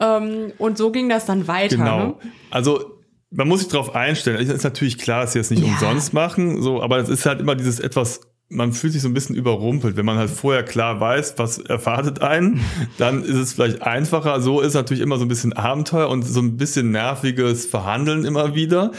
Ähm, 0.00 0.52
und 0.58 0.78
so 0.78 0.92
ging 0.92 1.08
das 1.08 1.26
dann 1.26 1.48
weiter. 1.48 1.76
Genau. 1.76 1.98
Ne? 1.98 2.14
Also 2.50 2.97
man 3.30 3.48
muss 3.48 3.60
sich 3.60 3.68
darauf 3.68 3.94
einstellen. 3.94 4.40
Es 4.40 4.48
ist 4.48 4.64
natürlich 4.64 4.98
klar, 4.98 5.22
dass 5.22 5.32
sie 5.32 5.38
das 5.38 5.50
nicht 5.50 5.62
ja. 5.62 5.68
umsonst 5.68 6.12
machen, 6.12 6.62
so, 6.62 6.82
aber 6.82 6.98
es 6.98 7.08
ist 7.08 7.26
halt 7.26 7.40
immer 7.40 7.54
dieses 7.54 7.80
etwas 7.80 8.20
man 8.50 8.72
fühlt 8.72 8.94
sich 8.94 9.02
so 9.02 9.08
ein 9.08 9.14
bisschen 9.14 9.36
überrumpelt. 9.36 9.96
Wenn 9.96 10.06
man 10.06 10.16
halt 10.16 10.30
vorher 10.30 10.62
klar 10.62 11.00
weiß, 11.00 11.34
was 11.36 11.58
erwartet 11.58 12.22
einen, 12.22 12.64
dann 12.96 13.22
ist 13.22 13.36
es 13.36 13.52
vielleicht 13.52 13.82
einfacher. 13.82 14.40
So 14.40 14.60
ist 14.60 14.72
natürlich 14.72 15.02
immer 15.02 15.18
so 15.18 15.26
ein 15.26 15.28
bisschen 15.28 15.52
Abenteuer 15.52 16.08
und 16.08 16.22
so 16.22 16.40
ein 16.40 16.56
bisschen 16.56 16.90
nerviges 16.90 17.66
Verhandeln 17.66 18.24
immer 18.24 18.54
wieder. 18.54 18.92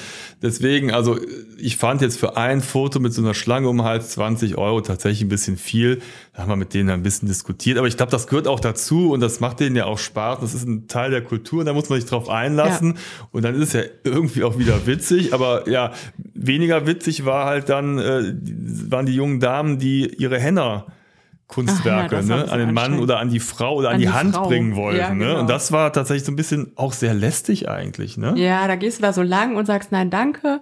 Deswegen, 0.44 0.92
also 0.92 1.20
ich 1.58 1.78
fand 1.78 2.02
jetzt 2.02 2.20
für 2.20 2.38
ein 2.38 2.62
Foto 2.62 3.00
mit 3.00 3.12
so 3.12 3.24
einer 3.24 3.34
Schlange 3.34 3.68
um 3.70 3.84
Hals 3.84 4.12
20 4.12 4.56
Euro 4.58 4.82
tatsächlich 4.82 5.22
ein 5.22 5.30
bisschen 5.30 5.58
viel. 5.58 6.00
Da 6.34 6.44
haben 6.44 6.50
wir 6.50 6.56
mit 6.56 6.76
denen 6.76 6.92
ein 6.92 7.04
bisschen 7.04 7.28
diskutiert. 7.28 7.80
Aber 7.80 7.88
ich 7.88 7.98
glaube, 7.98 8.12
das 8.12 8.28
gehört 8.28 8.48
auch 8.48 8.60
dazu 8.60 9.12
und 9.12 9.20
das 9.20 9.40
macht 9.40 9.60
denen 9.60 9.76
ja 9.76 9.86
auch 9.86 9.98
Spaß. 9.98 10.40
Das 10.42 10.54
ist 10.54 10.68
ein 10.68 10.88
Teil 10.88 11.10
der 11.10 11.24
Kultur 11.24 11.62
und 11.62 11.66
da 11.66 11.74
muss 11.74 11.90
man 11.90 12.00
sich 12.00 12.10
drauf 12.10 12.30
einlassen. 12.30 12.94
Ja. 12.94 13.28
Und 13.32 13.44
dann 13.44 13.56
ist 13.56 13.70
es 13.70 13.74
ja 13.74 13.82
irgendwie 14.04 14.44
auch 14.44 14.60
wieder 14.60 14.86
witzig. 14.86 15.34
Aber 15.34 15.68
ja, 15.68 15.92
weniger 16.34 16.86
witzig 16.86 17.26
war 17.26 17.46
halt 17.46 17.68
dann, 17.68 17.98
äh, 17.98 18.36
waren 18.90 19.08
die 19.08 19.16
jungen 19.16 19.39
Damen, 19.40 19.80
die 19.80 20.08
ihre 20.18 20.40
Henner 20.40 20.88
Kunstwerke 21.50 22.18
Ach, 22.20 22.28
ja, 22.28 22.38
ne, 22.38 22.52
an 22.52 22.60
den 22.60 22.74
Mann 22.74 23.00
oder 23.00 23.20
an 23.20 23.30
die 23.30 23.40
Frau 23.40 23.76
oder 23.76 23.90
an, 23.90 23.96
an 23.96 24.00
die, 24.00 24.06
die, 24.06 24.14
Hand 24.14 24.36
Frau. 24.36 24.48
bringen 24.48 24.76
wollten. 24.76 25.00
Ja, 25.00 25.10
genau. 25.10 25.26
ne? 25.26 25.40
Und 25.40 25.50
das 25.50 25.72
war 25.72 25.92
tatsächlich 25.92 26.24
so 26.24 26.32
ein 26.32 26.36
bisschen 26.36 26.72
auch 26.76 26.94
sehr 26.94 27.16
lästig 27.16 27.68
eigentlich. 27.68 28.18
Ne? 28.18 28.36
Ja, 28.38 28.68
da 28.68 28.76
gehst 28.76 29.00
du 29.00 29.02
da 29.02 29.14
so 29.14 29.24
lang 29.24 29.56
und 29.56 29.66
sagst 29.66 29.92
nein, 29.92 30.12
danke. 30.12 30.62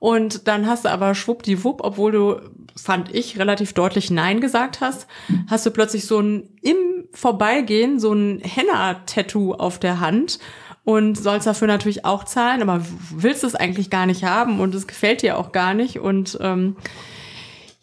Und 0.00 0.48
dann 0.48 0.66
hast 0.66 0.84
du 0.84 0.90
aber 0.90 1.14
schwuppdiwupp, 1.14 1.80
obwohl 1.82 2.12
du, 2.12 2.40
fand 2.76 3.14
ich, 3.14 3.38
relativ 3.38 3.72
deutlich 3.72 4.10
Nein 4.10 4.40
gesagt 4.40 4.80
hast, 4.80 5.06
hast 5.46 5.64
du 5.64 5.70
plötzlich 5.70 6.04
so 6.04 6.20
ein 6.20 6.48
im 6.60 6.76
Vorbeigehen 7.12 8.00
so 8.00 8.12
ein 8.12 8.42
Henna-Tattoo 8.42 9.54
auf 9.54 9.78
der 9.78 10.00
Hand 10.00 10.40
und 10.82 11.16
sollst 11.16 11.46
dafür 11.46 11.68
natürlich 11.68 12.04
auch 12.04 12.24
zahlen, 12.24 12.60
aber 12.60 12.82
willst 13.10 13.44
es 13.44 13.54
eigentlich 13.54 13.88
gar 13.88 14.04
nicht 14.04 14.24
haben 14.24 14.60
und 14.60 14.74
es 14.74 14.86
gefällt 14.86 15.22
dir 15.22 15.38
auch 15.38 15.52
gar 15.52 15.74
nicht 15.74 16.00
und 16.00 16.36
ähm, 16.42 16.76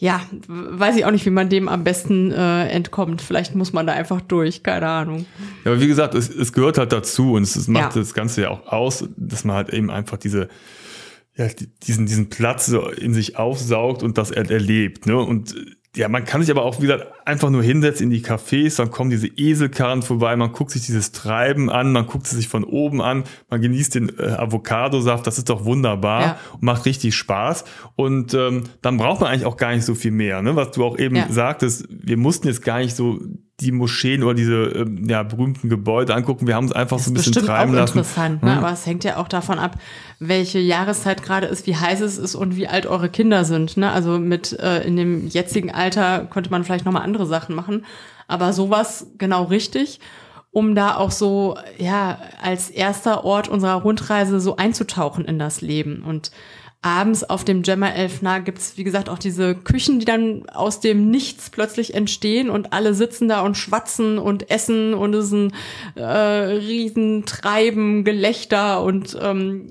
ja, 0.01 0.19
weiß 0.47 0.95
ich 0.95 1.05
auch 1.05 1.11
nicht, 1.11 1.27
wie 1.27 1.29
man 1.29 1.47
dem 1.47 1.69
am 1.69 1.83
besten 1.83 2.31
äh, 2.31 2.65
entkommt. 2.69 3.21
Vielleicht 3.21 3.53
muss 3.53 3.71
man 3.71 3.85
da 3.85 3.93
einfach 3.93 4.19
durch, 4.19 4.63
keine 4.63 4.87
Ahnung. 4.87 5.27
Ja, 5.63 5.73
aber 5.73 5.79
wie 5.79 5.85
gesagt, 5.85 6.15
es, 6.15 6.27
es 6.27 6.53
gehört 6.53 6.79
halt 6.79 6.91
dazu 6.91 7.33
und 7.33 7.43
es, 7.43 7.55
es 7.55 7.67
macht 7.67 7.95
ja. 7.95 8.01
das 8.01 8.15
Ganze 8.15 8.41
ja 8.41 8.49
auch 8.49 8.65
aus, 8.65 9.07
dass 9.15 9.43
man 9.43 9.57
halt 9.57 9.69
eben 9.69 9.91
einfach 9.91 10.17
diese, 10.17 10.49
ja, 11.35 11.45
diesen, 11.83 12.07
diesen 12.07 12.29
Platz 12.29 12.65
so 12.65 12.89
in 12.89 13.13
sich 13.13 13.37
aufsaugt 13.37 14.01
und 14.01 14.17
das 14.17 14.31
er 14.31 14.49
erlebt. 14.49 15.05
Ne? 15.05 15.17
Und 15.17 15.53
ja, 15.95 16.07
man 16.07 16.23
kann 16.23 16.41
sich 16.41 16.49
aber 16.49 16.63
auch 16.63 16.81
wieder 16.81 17.07
einfach 17.25 17.49
nur 17.49 17.61
hinsetzen 17.61 18.05
in 18.05 18.09
die 18.11 18.23
Cafés, 18.23 18.77
dann 18.77 18.91
kommen 18.91 19.09
diese 19.09 19.27
Eselkarren 19.27 20.03
vorbei, 20.03 20.33
man 20.37 20.53
guckt 20.53 20.71
sich 20.71 20.85
dieses 20.85 21.11
Treiben 21.11 21.69
an, 21.69 21.91
man 21.91 22.07
guckt 22.07 22.27
es 22.27 22.31
sich 22.31 22.47
von 22.47 22.63
oben 22.63 23.01
an, 23.01 23.25
man 23.49 23.61
genießt 23.61 23.95
den 23.95 24.17
äh, 24.17 24.23
Avocadosaft, 24.23 25.27
das 25.27 25.37
ist 25.37 25.49
doch 25.49 25.65
wunderbar 25.65 26.21
ja. 26.21 26.37
und 26.53 26.63
macht 26.63 26.85
richtig 26.85 27.15
Spaß. 27.15 27.65
Und 27.97 28.33
ähm, 28.33 28.63
dann 28.81 28.95
braucht 28.95 29.19
man 29.19 29.31
eigentlich 29.31 29.45
auch 29.45 29.57
gar 29.57 29.73
nicht 29.73 29.83
so 29.83 29.93
viel 29.93 30.11
mehr, 30.11 30.41
ne? 30.41 30.55
was 30.55 30.71
du 30.71 30.85
auch 30.85 30.97
eben 30.97 31.17
ja. 31.17 31.27
sagtest, 31.29 31.85
wir 31.89 32.17
mussten 32.17 32.47
jetzt 32.47 32.63
gar 32.63 32.79
nicht 32.79 32.95
so 32.95 33.19
die 33.61 33.71
Moscheen 33.71 34.23
oder 34.23 34.33
diese 34.33 34.63
ähm, 34.63 35.07
ja, 35.07 35.23
berühmten 35.23 35.69
Gebäude 35.69 36.15
angucken. 36.15 36.47
Wir 36.47 36.55
haben 36.55 36.65
es 36.65 36.71
einfach 36.71 36.97
das 36.97 37.05
so 37.05 37.11
ein 37.11 37.13
bisschen 37.13 37.33
treiben 37.33 37.71
auch 37.71 37.75
lassen. 37.75 37.99
interessant, 37.99 38.43
ne? 38.43 38.51
Hm? 38.51 38.57
aber 38.57 38.73
es 38.73 38.85
hängt 38.85 39.03
ja 39.03 39.17
auch 39.17 39.27
davon 39.27 39.59
ab, 39.59 39.77
welche 40.19 40.59
Jahreszeit 40.59 41.23
gerade 41.23 41.47
ist, 41.47 41.67
wie 41.67 41.75
heiß 41.75 42.01
es 42.01 42.17
ist 42.17 42.35
und 42.35 42.55
wie 42.55 42.67
alt 42.67 42.85
eure 42.85 43.09
Kinder 43.09 43.45
sind. 43.45 43.77
Ne? 43.77 43.91
Also 43.91 44.19
mit 44.19 44.57
äh, 44.59 44.81
in 44.83 44.97
dem 44.97 45.27
jetzigen 45.27 45.71
Alter 45.71 46.25
könnte 46.25 46.49
man 46.49 46.63
vielleicht 46.63 46.85
nochmal 46.85 47.03
andere 47.03 47.25
Sachen 47.25 47.55
machen, 47.55 47.85
aber 48.27 48.53
sowas 48.53 49.07
genau 49.17 49.43
richtig 49.43 49.99
um 50.51 50.75
da 50.75 50.97
auch 50.97 51.11
so, 51.11 51.57
ja, 51.77 52.19
als 52.41 52.69
erster 52.69 53.23
Ort 53.23 53.47
unserer 53.47 53.75
Rundreise 53.75 54.41
so 54.41 54.57
einzutauchen 54.57 55.23
in 55.23 55.39
das 55.39 55.61
Leben. 55.61 56.03
Und 56.03 56.31
abends 56.81 57.23
auf 57.23 57.43
dem 57.43 57.61
Gemma 57.61 57.89
Elfner 57.89 58.41
gibt's 58.41 58.75
wie 58.75 58.83
gesagt, 58.83 59.07
auch 59.07 59.19
diese 59.19 59.53
Küchen, 59.53 59.99
die 59.99 60.05
dann 60.05 60.49
aus 60.49 60.79
dem 60.79 61.11
Nichts 61.11 61.51
plötzlich 61.51 61.93
entstehen 61.93 62.49
und 62.49 62.73
alle 62.73 62.95
sitzen 62.95 63.27
da 63.27 63.41
und 63.41 63.55
schwatzen 63.55 64.17
und 64.17 64.49
essen 64.49 64.93
und 64.93 65.13
es 65.13 65.27
ist 65.27 65.33
ein 65.33 65.53
äh, 65.95 66.03
Riesentreiben, 66.03 68.03
Gelächter 68.03 68.81
und 68.81 69.17
ähm, 69.21 69.67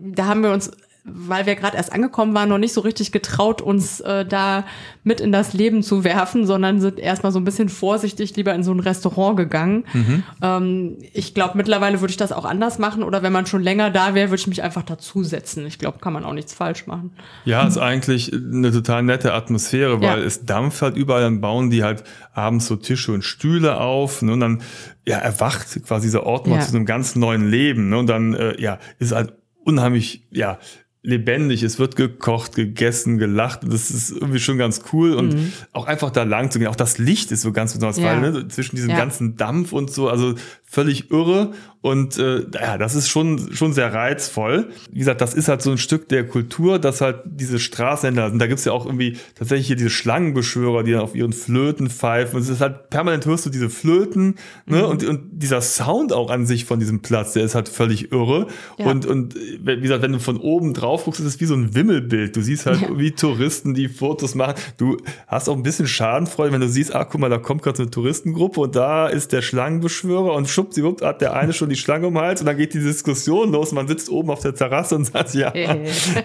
da 0.00 0.26
haben 0.26 0.42
wir 0.42 0.52
uns 0.52 0.70
weil 1.04 1.46
wir 1.46 1.56
gerade 1.56 1.76
erst 1.76 1.92
angekommen 1.92 2.32
waren, 2.32 2.48
noch 2.48 2.58
nicht 2.58 2.72
so 2.72 2.80
richtig 2.80 3.10
getraut, 3.10 3.60
uns 3.60 3.98
äh, 4.00 4.24
da 4.24 4.64
mit 5.02 5.20
in 5.20 5.32
das 5.32 5.52
Leben 5.52 5.82
zu 5.82 6.04
werfen, 6.04 6.46
sondern 6.46 6.80
sind 6.80 7.00
erstmal 7.00 7.32
so 7.32 7.40
ein 7.40 7.44
bisschen 7.44 7.68
vorsichtig 7.68 8.36
lieber 8.36 8.54
in 8.54 8.62
so 8.62 8.72
ein 8.72 8.78
Restaurant 8.78 9.36
gegangen. 9.36 9.84
Mhm. 9.92 10.22
Ähm, 10.40 10.98
ich 11.12 11.34
glaube, 11.34 11.56
mittlerweile 11.56 12.00
würde 12.00 12.12
ich 12.12 12.16
das 12.16 12.30
auch 12.30 12.44
anders 12.44 12.78
machen 12.78 13.02
oder 13.02 13.24
wenn 13.24 13.32
man 13.32 13.46
schon 13.46 13.62
länger 13.62 13.90
da 13.90 14.14
wäre, 14.14 14.30
würde 14.30 14.40
ich 14.40 14.46
mich 14.46 14.62
einfach 14.62 14.84
dazusetzen. 14.84 15.66
Ich 15.66 15.80
glaube, 15.80 15.98
kann 15.98 16.12
man 16.12 16.24
auch 16.24 16.34
nichts 16.34 16.54
falsch 16.54 16.86
machen. 16.86 17.10
Ja, 17.44 17.66
ist 17.66 17.78
eigentlich 17.78 18.32
eine 18.32 18.70
total 18.70 19.02
nette 19.02 19.34
Atmosphäre, 19.34 20.00
weil 20.00 20.20
ja. 20.20 20.24
es 20.24 20.44
dampft 20.44 20.82
halt 20.82 20.96
überall, 20.96 21.22
dann 21.22 21.40
bauen 21.40 21.70
die 21.70 21.82
halt 21.82 22.04
abends 22.32 22.66
so 22.66 22.76
Tische 22.76 23.10
und 23.10 23.24
Stühle 23.24 23.80
auf 23.80 24.22
ne, 24.22 24.34
und 24.34 24.40
dann 24.40 24.62
ja, 25.04 25.18
erwacht 25.18 25.66
quasi 25.84 26.06
dieser 26.06 26.24
Ort 26.26 26.46
mal 26.46 26.60
ja. 26.60 26.60
zu 26.60 26.76
einem 26.76 26.86
ganz 26.86 27.16
neuen 27.16 27.50
Leben. 27.50 27.88
Ne, 27.88 27.98
und 27.98 28.06
dann 28.06 28.34
äh, 28.34 28.60
ja, 28.60 28.78
ist 29.00 29.10
halt 29.10 29.32
unheimlich, 29.64 30.26
ja, 30.30 30.58
lebendig, 31.02 31.64
es 31.64 31.80
wird 31.80 31.96
gekocht, 31.96 32.54
gegessen, 32.54 33.18
gelacht. 33.18 33.60
Das 33.64 33.90
ist 33.90 34.12
irgendwie 34.12 34.38
schon 34.38 34.56
ganz 34.56 34.82
cool 34.92 35.14
und 35.14 35.34
mhm. 35.34 35.52
auch 35.72 35.86
einfach 35.86 36.10
da 36.10 36.22
lang 36.22 36.50
zu 36.50 36.60
gehen. 36.60 36.68
Auch 36.68 36.76
das 36.76 36.98
Licht 36.98 37.32
ist 37.32 37.42
so 37.42 37.52
ganz 37.52 37.74
besonders, 37.74 37.98
ja. 37.98 38.04
weil 38.04 38.20
ne, 38.20 38.48
zwischen 38.48 38.76
diesem 38.76 38.90
ja. 38.90 38.96
ganzen 38.96 39.36
Dampf 39.36 39.72
und 39.72 39.90
so, 39.90 40.08
also 40.08 40.34
völlig 40.72 41.10
irre 41.10 41.52
und 41.82 42.16
äh, 42.16 42.46
ja, 42.54 42.78
das 42.78 42.94
ist 42.94 43.08
schon 43.08 43.52
schon 43.52 43.72
sehr 43.72 43.92
reizvoll. 43.92 44.70
Wie 44.92 45.00
gesagt, 45.00 45.20
das 45.20 45.34
ist 45.34 45.48
halt 45.48 45.62
so 45.62 45.72
ein 45.72 45.78
Stück 45.78 46.08
der 46.08 46.26
Kultur, 46.28 46.78
dass 46.78 47.00
halt 47.00 47.22
diese 47.24 47.58
Straßenhändler 47.58 48.30
sind. 48.30 48.38
Da 48.38 48.46
gibt's 48.46 48.64
ja 48.64 48.70
auch 48.70 48.86
irgendwie 48.86 49.16
tatsächlich 49.34 49.66
hier 49.66 49.74
diese 49.74 49.90
Schlangenbeschwörer, 49.90 50.84
die 50.84 50.92
dann 50.92 51.00
auf 51.00 51.16
ihren 51.16 51.32
Flöten 51.32 51.90
pfeifen. 51.90 52.36
Und 52.36 52.42
es 52.42 52.48
ist 52.48 52.60
halt 52.60 52.88
permanent 52.90 53.26
hörst 53.26 53.46
du 53.46 53.50
diese 53.50 53.68
Flöten 53.68 54.36
ne? 54.64 54.78
Mhm. 54.78 54.84
und, 54.84 55.04
und 55.04 55.20
dieser 55.32 55.60
Sound 55.60 56.12
auch 56.12 56.30
an 56.30 56.46
sich 56.46 56.66
von 56.66 56.78
diesem 56.78 57.02
Platz, 57.02 57.32
der 57.32 57.42
ist 57.42 57.56
halt 57.56 57.68
völlig 57.68 58.12
irre. 58.12 58.46
Ja. 58.78 58.86
Und, 58.86 59.04
und 59.04 59.34
wie 59.34 59.80
gesagt, 59.80 60.02
wenn 60.02 60.12
du 60.12 60.20
von 60.20 60.36
oben 60.36 60.74
drauf 60.74 61.04
guckst, 61.04 61.18
ist 61.18 61.26
es 61.26 61.40
wie 61.40 61.46
so 61.46 61.54
ein 61.54 61.74
Wimmelbild. 61.74 62.36
Du 62.36 62.42
siehst 62.42 62.66
halt 62.66 62.80
ja. 62.80 62.96
wie 62.96 63.10
Touristen, 63.10 63.74
die 63.74 63.88
Fotos 63.88 64.36
machen. 64.36 64.54
Du 64.76 64.98
hast 65.26 65.48
auch 65.48 65.56
ein 65.56 65.64
bisschen 65.64 65.88
Schadenfreude, 65.88 66.52
wenn 66.52 66.60
du 66.60 66.68
siehst, 66.68 66.94
ah, 66.94 67.04
guck 67.04 67.20
mal, 67.20 67.28
da 67.28 67.38
kommt 67.38 67.62
gerade 67.62 67.76
so 67.76 67.82
eine 67.82 67.90
Touristengruppe 67.90 68.60
und 68.60 68.76
da 68.76 69.08
ist 69.08 69.32
der 69.32 69.42
Schlangenbeschwörer 69.42 70.32
und 70.32 70.48
schwuppdiwupp 70.62 71.02
hat 71.02 71.20
der 71.20 71.34
eine 71.34 71.52
schon 71.52 71.68
die 71.68 71.76
Schlange 71.76 72.06
um 72.06 72.14
den 72.14 72.22
Hals 72.22 72.40
und 72.40 72.46
dann 72.46 72.56
geht 72.56 72.74
die 72.74 72.80
Diskussion 72.80 73.52
los. 73.52 73.72
Man 73.72 73.88
sitzt 73.88 74.08
oben 74.08 74.30
auf 74.30 74.40
der 74.40 74.54
Terrasse 74.54 74.94
und 74.94 75.04
sagt, 75.04 75.34
ja, 75.34 75.52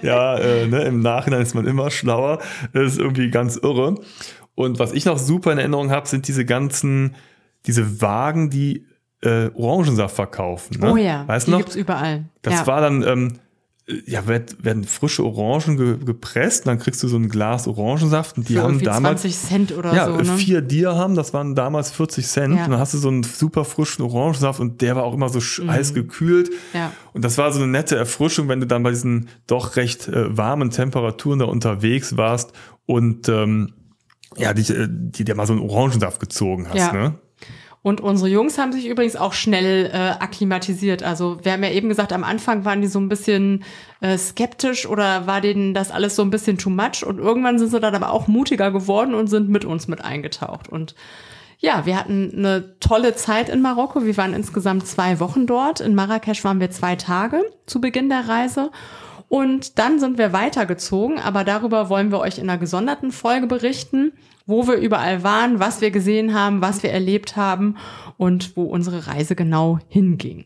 ja, 0.01 0.37
äh, 0.37 0.67
ne, 0.67 0.83
im 0.83 1.01
Nachhinein 1.01 1.41
ist 1.41 1.55
man 1.55 1.65
immer 1.65 1.89
schlauer. 1.91 2.39
Das 2.73 2.93
ist 2.93 2.99
irgendwie 2.99 3.29
ganz 3.29 3.57
irre. 3.57 3.95
Und 4.55 4.79
was 4.79 4.93
ich 4.93 5.05
noch 5.05 5.17
super 5.17 5.51
in 5.51 5.57
Erinnerung 5.57 5.91
habe, 5.91 6.07
sind 6.07 6.27
diese 6.27 6.45
ganzen, 6.45 7.15
diese 7.65 8.01
Wagen, 8.01 8.49
die 8.49 8.85
äh, 9.21 9.49
Orangensaft 9.53 10.15
verkaufen. 10.15 10.79
Ne? 10.79 10.91
Oh 10.91 10.97
ja, 10.97 11.27
weißt 11.27 11.47
die 11.47 11.51
du 11.51 11.57
noch? 11.57 11.63
gibt's 11.63 11.75
überall. 11.75 12.25
Das 12.41 12.53
ja. 12.53 12.67
war 12.67 12.81
dann, 12.81 13.03
ähm, 13.03 13.33
ja, 14.05 14.27
werd, 14.27 14.63
werden 14.65 14.83
frische 14.83 15.23
Orangen 15.23 15.77
ge 15.77 15.97
gepresst, 16.03 16.67
dann 16.67 16.77
kriegst 16.77 17.01
du 17.03 17.07
so 17.07 17.15
ein 17.15 17.29
Glas 17.29 17.67
Orangensaft 17.67 18.37
und 18.37 18.49
die 18.49 18.55
Für 18.55 18.63
haben 18.63 18.81
damals 18.81 19.21
20 19.21 19.39
Cent 19.39 19.71
oder 19.77 19.93
ja, 19.93 20.07
so. 20.07 20.17
Ne? 20.17 20.37
vier 20.37 20.61
Dirham, 20.61 21.15
das 21.15 21.33
waren 21.33 21.55
damals 21.55 21.91
40 21.91 22.27
Cent. 22.27 22.55
Ja. 22.57 22.65
Und 22.65 22.71
dann 22.71 22.79
hast 22.81 22.93
du 22.93 22.97
so 22.97 23.07
einen 23.07 23.23
super 23.23 23.63
frischen 23.63 24.03
Orangensaft 24.03 24.59
und 24.59 24.81
der 24.81 24.97
war 24.97 25.03
auch 25.03 25.13
immer 25.13 25.29
so 25.29 25.39
sch- 25.39 25.65
heiß 25.65 25.93
gekühlt. 25.93 26.49
Mhm. 26.49 26.77
Ja. 26.79 26.91
Und 27.13 27.23
das 27.23 27.37
war 27.37 27.49
so 27.53 27.59
eine 27.59 27.71
nette 27.71 27.95
Erfrischung, 27.95 28.49
wenn 28.49 28.59
du 28.59 28.67
dann 28.67 28.83
bei 28.83 28.89
diesen 28.89 29.29
doch 29.47 29.77
recht 29.77 30.09
äh, 30.09 30.35
warmen 30.35 30.69
Temperaturen 30.69 31.39
da 31.39 31.45
unterwegs 31.45 32.17
warst 32.17 32.51
und 32.85 33.29
ähm, 33.29 33.73
ja, 34.35 34.53
die, 34.53 34.69
äh, 34.73 34.87
die 34.89 35.23
dir 35.23 35.35
mal 35.35 35.47
so 35.47 35.53
einen 35.53 35.61
Orangensaft 35.61 36.19
gezogen 36.19 36.67
hast. 36.67 36.77
Ja. 36.77 36.91
Ne? 36.91 37.13
Und 37.87 38.01
unsere 38.01 38.29
Jungs 38.29 38.57
haben 38.57 38.73
sich 38.73 38.85
übrigens 38.85 39.15
auch 39.15 39.31
schnell 39.31 39.85
äh, 39.85 40.21
akklimatisiert. 40.21 41.03
Also 41.03 41.37
wir 41.43 41.53
haben 41.53 41.63
ja 41.63 41.69
eben 41.69 41.87
gesagt, 41.87 42.11
am 42.11 42.25
Anfang 42.25 42.65
waren 42.65 42.81
die 42.81 42.89
so 42.89 42.99
ein 42.99 43.07
bisschen 43.07 43.63
äh, 44.01 44.17
skeptisch 44.17 44.85
oder 44.85 45.25
war 45.25 45.39
denen 45.39 45.73
das 45.73 45.89
alles 45.89 46.17
so 46.17 46.21
ein 46.21 46.29
bisschen 46.29 46.57
too 46.57 46.69
much. 46.69 47.05
Und 47.05 47.17
irgendwann 47.17 47.57
sind 47.59 47.71
sie 47.71 47.79
dann 47.79 47.95
aber 47.95 48.11
auch 48.11 48.27
mutiger 48.27 48.71
geworden 48.71 49.13
und 49.13 49.27
sind 49.27 49.47
mit 49.47 49.63
uns 49.63 49.87
mit 49.87 50.03
eingetaucht. 50.03 50.67
Und 50.67 50.95
ja, 51.59 51.85
wir 51.85 51.97
hatten 51.97 52.33
eine 52.35 52.77
tolle 52.81 53.15
Zeit 53.15 53.47
in 53.47 53.61
Marokko. 53.61 54.03
Wir 54.03 54.17
waren 54.17 54.33
insgesamt 54.33 54.85
zwei 54.85 55.21
Wochen 55.21 55.47
dort. 55.47 55.79
In 55.79 55.95
Marrakesch 55.95 56.43
waren 56.43 56.59
wir 56.59 56.71
zwei 56.71 56.97
Tage 56.97 57.41
zu 57.67 57.79
Beginn 57.79 58.09
der 58.09 58.27
Reise. 58.27 58.69
Und 59.29 59.79
dann 59.79 60.01
sind 60.01 60.17
wir 60.17 60.33
weitergezogen, 60.33 61.19
aber 61.19 61.45
darüber 61.45 61.87
wollen 61.87 62.11
wir 62.11 62.19
euch 62.19 62.37
in 62.37 62.49
einer 62.49 62.59
gesonderten 62.59 63.13
Folge 63.13 63.47
berichten, 63.47 64.11
wo 64.47 64.67
wir 64.67 64.75
überall 64.75 65.23
waren, 65.23 65.59
was 65.59 65.81
wir 65.81 65.91
gesehen 65.91 66.33
haben, 66.33 66.61
was 66.61 66.81
wir 66.81 66.91
erlebt 66.91 67.35
haben 67.35 67.75
und 68.17 68.55
wo 68.55 68.63
unsere 68.63 69.05
Reise 69.07 69.35
genau 69.35 69.79
hinging. 69.89 70.45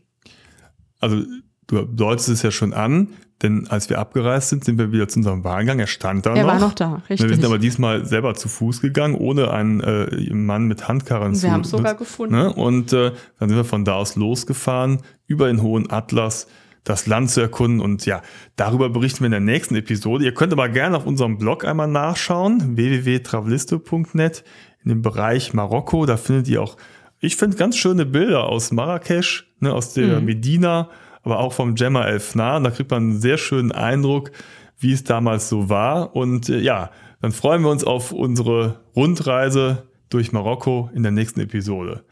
Also 1.00 1.22
du 1.68 1.84
deutest 1.86 2.28
es 2.28 2.42
ja 2.42 2.50
schon 2.50 2.74
an, 2.74 3.08
denn 3.42 3.66
als 3.68 3.90
wir 3.90 3.98
abgereist 3.98 4.50
sind, 4.50 4.64
sind 4.64 4.78
wir 4.78 4.92
wieder 4.92 5.08
zu 5.08 5.18
unserem 5.18 5.42
Wahlgang. 5.42 5.80
Er 5.80 5.88
stand 5.88 6.26
da 6.26 6.34
Er 6.34 6.42
noch. 6.44 6.52
war 6.52 6.60
noch 6.60 6.74
da, 6.74 7.02
richtig. 7.08 7.28
Wir 7.28 7.34
sind 7.36 7.44
aber 7.44 7.58
diesmal 7.58 8.06
selber 8.06 8.34
zu 8.34 8.48
Fuß 8.48 8.80
gegangen, 8.80 9.14
ohne 9.16 9.50
einen 9.50 9.80
äh, 9.80 10.32
Mann 10.32 10.66
mit 10.66 10.86
Handkarren 10.86 11.34
zu 11.34 11.42
Wir 11.44 11.52
haben 11.52 11.62
es 11.62 11.70
sogar 11.70 11.94
gefunden. 11.94 12.34
Ne? 12.34 12.52
Und 12.52 12.92
äh, 12.92 13.12
dann 13.38 13.48
sind 13.48 13.58
wir 13.58 13.64
von 13.64 13.84
da 13.84 13.94
aus 13.94 14.14
losgefahren, 14.14 14.98
über 15.26 15.48
den 15.48 15.62
Hohen 15.62 15.90
Atlas, 15.90 16.46
das 16.84 17.06
Land 17.06 17.30
zu 17.30 17.40
erkunden. 17.40 17.80
Und 17.80 18.06
ja, 18.06 18.22
darüber 18.56 18.90
berichten 18.90 19.20
wir 19.20 19.26
in 19.26 19.32
der 19.32 19.40
nächsten 19.40 19.76
Episode. 19.76 20.24
Ihr 20.24 20.34
könnt 20.34 20.52
aber 20.52 20.68
gerne 20.68 20.96
auf 20.96 21.06
unserem 21.06 21.38
Blog 21.38 21.64
einmal 21.64 21.88
nachschauen, 21.88 22.76
www.travelisto.net, 22.76 24.44
in 24.84 24.88
dem 24.88 25.02
Bereich 25.02 25.54
Marokko. 25.54 26.06
Da 26.06 26.16
findet 26.16 26.48
ihr 26.48 26.62
auch, 26.62 26.76
ich 27.20 27.36
finde, 27.36 27.56
ganz 27.56 27.76
schöne 27.76 28.04
Bilder 28.04 28.44
aus 28.48 28.72
Marrakesch, 28.72 29.46
ne, 29.60 29.72
aus 29.72 29.94
der 29.94 30.18
Mhm. 30.20 30.24
Medina, 30.26 30.90
aber 31.22 31.38
auch 31.38 31.52
vom 31.52 31.74
Gemma 31.74 32.04
El 32.04 32.18
Fna. 32.20 32.58
Da 32.60 32.70
kriegt 32.70 32.90
man 32.90 33.02
einen 33.02 33.20
sehr 33.20 33.38
schönen 33.38 33.70
Eindruck, 33.70 34.32
wie 34.78 34.92
es 34.92 35.04
damals 35.04 35.48
so 35.48 35.68
war. 35.68 36.16
Und 36.16 36.48
äh, 36.48 36.58
ja, 36.58 36.90
dann 37.20 37.30
freuen 37.30 37.62
wir 37.62 37.70
uns 37.70 37.84
auf 37.84 38.10
unsere 38.10 38.80
Rundreise 38.96 39.86
durch 40.10 40.32
Marokko 40.32 40.90
in 40.94 41.04
der 41.04 41.12
nächsten 41.12 41.40
Episode. 41.40 42.04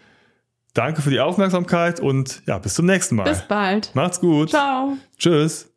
Danke 0.75 1.03
für 1.03 1.11
die 1.11 1.21
Aufmerksamkeit 1.21 2.01
und 2.01 2.43
ja, 2.47 2.59
bis 2.59 2.75
zum 2.75 2.87
nächsten 2.87 3.17
Mal. 3.17 3.25
Bis 3.25 3.43
bald. 3.43 3.95
Macht's 3.95 4.21
gut. 4.21 4.51
Ciao. 4.51 4.97
Tschüss. 5.19 5.70